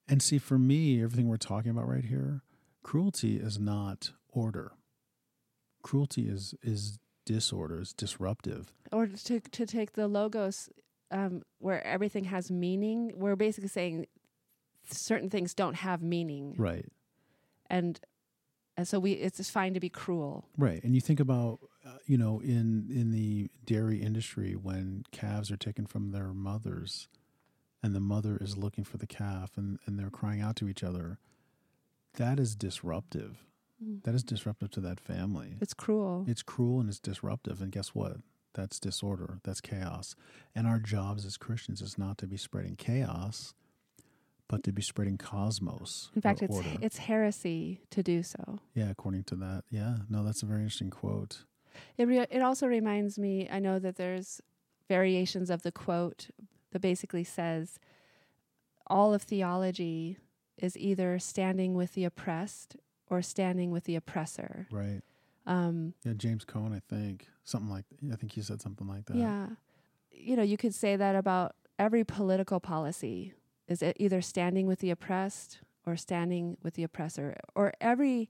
And 0.09 0.20
see, 0.20 0.38
for 0.38 0.59
me, 0.59 1.03
everything 1.03 1.28
we're 1.28 1.36
talking 1.36 1.70
about 1.70 1.88
right 1.88 2.05
here, 2.05 2.43
cruelty 2.82 3.36
is 3.36 3.59
not 3.59 4.11
order. 4.30 4.72
Cruelty 5.82 6.28
is 6.28 6.55
is 6.62 6.99
disorder, 7.24 7.80
is 7.80 7.93
disruptive. 7.93 8.72
Or 8.91 9.07
to, 9.07 9.41
to 9.41 9.66
take 9.66 9.93
the 9.93 10.09
logos 10.09 10.68
um, 11.11 11.43
where 11.59 11.85
everything 11.87 12.25
has 12.25 12.51
meaning, 12.51 13.13
we're 13.15 13.37
basically 13.37 13.69
saying 13.69 14.07
certain 14.91 15.31
things 15.31 15.55
don't 15.55 15.75
have 15.75 16.03
meaning. 16.03 16.55
Right. 16.57 16.87
And, 17.69 18.01
and 18.77 18.87
so 18.89 18.99
we 18.99 19.13
it's 19.13 19.37
just 19.37 19.51
fine 19.51 19.75
to 19.75 19.81
be 19.81 19.89
cruel. 19.89 20.47
Right. 20.57 20.83
And 20.83 20.95
you 20.95 21.01
think 21.01 21.21
about, 21.21 21.61
uh, 21.87 21.99
you 22.07 22.17
know, 22.17 22.41
in 22.41 22.89
in 22.91 23.11
the 23.11 23.51
dairy 23.65 24.01
industry 24.01 24.55
when 24.55 25.05
calves 25.13 25.51
are 25.51 25.57
taken 25.57 25.87
from 25.87 26.13
their 26.13 26.33
mothers, 26.33 27.09
and 27.83 27.95
the 27.95 28.01
mother 28.01 28.39
is 28.41 28.57
looking 28.57 28.85
for 28.85 28.97
the 28.97 29.07
calf, 29.07 29.53
and 29.57 29.79
and 29.87 29.99
they're 29.99 30.11
crying 30.11 30.41
out 30.41 30.57
to 30.57 30.69
each 30.69 30.83
other. 30.83 31.19
That 32.15 32.41
is 32.41 32.55
disruptive. 32.57 33.45
That 34.05 34.15
is 34.15 34.23
disruptive 34.23 34.71
to 34.73 34.81
that 34.81 35.01
family. 35.01 35.57
It's 35.61 35.73
cruel. 35.73 36.27
It's 36.29 36.43
cruel 36.43 36.81
and 36.81 36.89
it's 36.89 36.99
disruptive. 36.99 37.63
And 37.63 37.73
guess 37.73 37.89
what? 37.89 38.19
That's 38.55 38.80
disorder. 38.80 39.38
That's 39.44 39.61
chaos. 39.61 40.16
And 40.55 40.66
our 40.66 40.78
jobs 40.78 41.24
as 41.24 41.36
Christians 41.36 41.80
is 41.80 41.96
not 41.96 42.18
to 42.18 42.26
be 42.26 42.36
spreading 42.36 42.76
chaos, 42.76 43.55
but 44.48 44.64
to 44.64 44.72
be 44.72 44.82
spreading 44.82 45.16
cosmos. 45.16 46.11
In 46.14 46.22
fact, 46.22 46.42
it's 46.42 46.55
order. 46.55 46.70
it's 46.82 46.98
heresy 46.98 47.82
to 47.90 48.03
do 48.03 48.22
so. 48.22 48.59
yeah, 48.74 48.90
according 48.90 49.24
to 49.24 49.36
that. 49.36 49.64
Yeah, 49.70 49.98
no, 50.09 50.24
that's 50.24 50.42
a 50.42 50.46
very 50.46 50.62
interesting 50.62 50.90
quote. 50.90 51.44
It 51.96 52.09
re- 52.09 52.26
it 52.30 52.42
also 52.42 52.66
reminds 52.66 53.18
me. 53.18 53.48
I 53.51 53.61
know 53.61 53.78
that 53.78 53.96
there's 53.96 54.40
variations 54.88 55.51
of 55.51 55.62
the 55.62 55.70
quote 55.70 56.30
that 56.72 56.80
basically 56.80 57.22
says 57.24 57.78
all 58.88 59.14
of 59.14 59.22
theology 59.22 60.18
is 60.59 60.76
either 60.76 61.18
standing 61.20 61.74
with 61.74 61.94
the 61.94 62.05
oppressed 62.05 62.76
or 63.09 63.22
standing 63.22 63.70
with 63.70 63.84
the 63.84 63.94
oppressor. 63.96 64.66
Right. 64.70 65.03
Um, 65.51 65.94
Yeah, 66.05 66.12
James 66.16 66.44
Cone, 66.44 66.72
I 66.72 66.80
think 66.94 67.26
something 67.44 67.70
like. 67.70 67.84
I 68.12 68.16
think 68.16 68.32
he 68.32 68.42
said 68.42 68.61
something 68.61 68.86
like 68.86 69.07
that. 69.07 69.16
yeah, 69.16 69.48
you 70.12 70.36
know, 70.36 70.42
you 70.42 70.57
could 70.57 70.74
say 70.74 70.96
that 70.96 71.16
about 71.16 71.55
every 71.78 72.05
political 72.05 72.61
policy 72.61 73.34
is 73.66 73.82
it 73.82 73.96
either 73.98 74.20
standing 74.20 74.66
with 74.66 74.80
the 74.80 74.90
oppressed 74.90 75.61
or 75.86 75.96
standing 75.96 76.57
with 76.62 76.74
the 76.74 76.82
oppressor, 76.82 77.36
or 77.55 77.72
every 77.80 78.28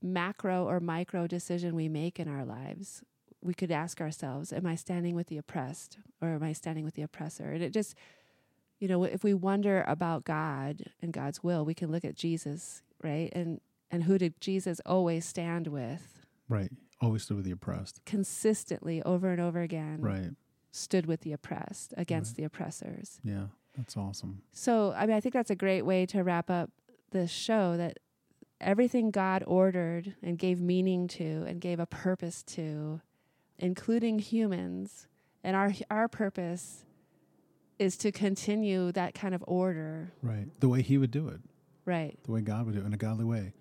macro 0.00 0.64
or 0.66 0.80
micro 0.80 1.26
decision 1.26 1.74
we 1.74 1.88
make 1.88 2.18
in 2.18 2.28
our 2.28 2.44
lives. 2.44 3.02
We 3.42 3.54
could 3.54 3.70
ask 3.72 4.00
ourselves, 4.00 4.52
am 4.52 4.66
I 4.66 4.76
standing 4.76 5.14
with 5.14 5.26
the 5.26 5.36
oppressed 5.38 5.98
or 6.20 6.28
am 6.28 6.42
I 6.42 6.52
standing 6.52 6.84
with 6.84 6.94
the 6.94 7.02
oppressor? 7.02 7.50
And 7.50 7.62
it 7.62 7.72
just, 7.72 7.96
you 8.78 8.86
know, 8.86 9.02
if 9.04 9.24
we 9.24 9.34
wonder 9.34 9.84
about 9.88 10.24
God 10.24 10.84
and 11.00 11.12
God's 11.12 11.42
will, 11.42 11.64
we 11.64 11.74
can 11.74 11.90
look 11.90 12.04
at 12.04 12.14
Jesus, 12.14 12.82
right? 13.02 13.30
And 13.32 13.60
and 13.90 14.04
who 14.04 14.16
did 14.16 14.40
Jesus 14.40 14.80
always 14.86 15.24
stand 15.24 15.66
with? 15.66 16.21
Right. 16.48 16.70
Always 17.00 17.22
stood 17.24 17.36
with 17.36 17.44
the 17.46 17.50
oppressed. 17.52 18.04
Consistently 18.04 19.02
over 19.02 19.30
and 19.30 19.40
over 19.40 19.60
again. 19.60 20.00
Right. 20.00 20.30
stood 20.74 21.04
with 21.04 21.20
the 21.20 21.32
oppressed 21.32 21.92
against 21.98 22.30
Right. 22.32 22.36
the 22.38 22.44
oppressors. 22.44 23.20
Yeah. 23.22 23.48
That's 23.76 23.94
awesome. 23.96 24.40
So, 24.52 24.92
I 24.92 25.04
mean, 25.06 25.14
I 25.16 25.20
think 25.20 25.34
that's 25.34 25.50
a 25.50 25.54
great 25.54 25.82
way 25.82 26.06
to 26.06 26.22
wrap 26.22 26.48
up 26.48 26.70
this 27.10 27.30
show 27.30 27.76
that 27.76 27.98
everything 28.60 29.10
God 29.10 29.44
ordered 29.46 30.14
and 30.22 30.38
gave 30.38 30.60
meaning 30.62 31.08
to 31.08 31.44
and 31.46 31.60
gave 31.60 31.78
a 31.78 31.84
purpose 31.84 32.42
to, 32.44 33.02
including 33.58 34.18
humans, 34.18 35.06
and 35.44 35.54
our 35.56 35.72
our 35.90 36.08
purpose 36.08 36.84
is 37.78 37.96
to 37.98 38.12
continue 38.12 38.90
that 38.92 39.14
kind 39.14 39.34
of 39.34 39.44
order, 39.46 40.12
Right. 40.22 40.48
The 40.60 40.68
way 40.68 40.80
he 40.82 40.96
would 40.96 41.10
do 41.10 41.28
it. 41.28 41.40
right? 41.84 42.18
the 42.24 42.32
way 42.32 42.40
God 42.40 42.64
would 42.66 42.74
do 42.76 42.80
it 42.80 42.86
in 42.86 42.94
a 42.94 42.98
godly 42.98 43.24
way, 43.26 43.52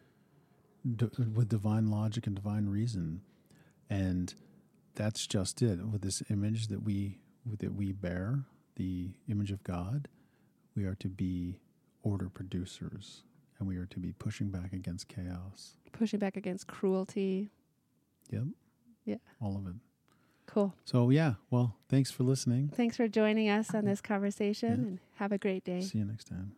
D- 0.95 1.07
with 1.35 1.47
divine 1.49 1.89
logic 1.91 2.25
and 2.27 2.35
divine 2.35 2.67
reason, 2.67 3.21
and 3.89 4.33
that's 4.95 5.27
just 5.27 5.61
it. 5.61 5.79
With 5.85 6.01
this 6.01 6.23
image 6.29 6.67
that 6.67 6.83
we 6.83 7.19
that 7.59 7.73
we 7.75 7.91
bear, 7.91 8.45
the 8.75 9.11
image 9.29 9.51
of 9.51 9.63
God, 9.63 10.07
we 10.75 10.85
are 10.85 10.95
to 10.95 11.07
be 11.07 11.59
order 12.03 12.29
producers, 12.29 13.23
and 13.59 13.67
we 13.67 13.77
are 13.77 13.85
to 13.87 13.99
be 13.99 14.11
pushing 14.13 14.49
back 14.49 14.73
against 14.73 15.07
chaos. 15.07 15.77
Pushing 15.91 16.19
back 16.19 16.35
against 16.35 16.65
cruelty. 16.67 17.49
Yep. 18.31 18.43
Yeah. 19.05 19.15
All 19.41 19.55
of 19.57 19.67
it. 19.67 19.75
Cool. 20.47 20.73
So 20.85 21.09
yeah. 21.11 21.35
Well, 21.51 21.75
thanks 21.89 22.09
for 22.11 22.23
listening. 22.23 22.69
Thanks 22.75 22.97
for 22.97 23.07
joining 23.07 23.49
us 23.49 23.73
on 23.75 23.85
this 23.85 24.01
conversation 24.01 24.69
Yeah. 24.69 24.75
and 24.75 24.99
have 25.17 25.31
a 25.31 25.37
great 25.37 25.63
day. 25.63 25.81
See 25.81 25.99
you 25.99 26.05
next 26.05 26.25
time. 26.25 26.53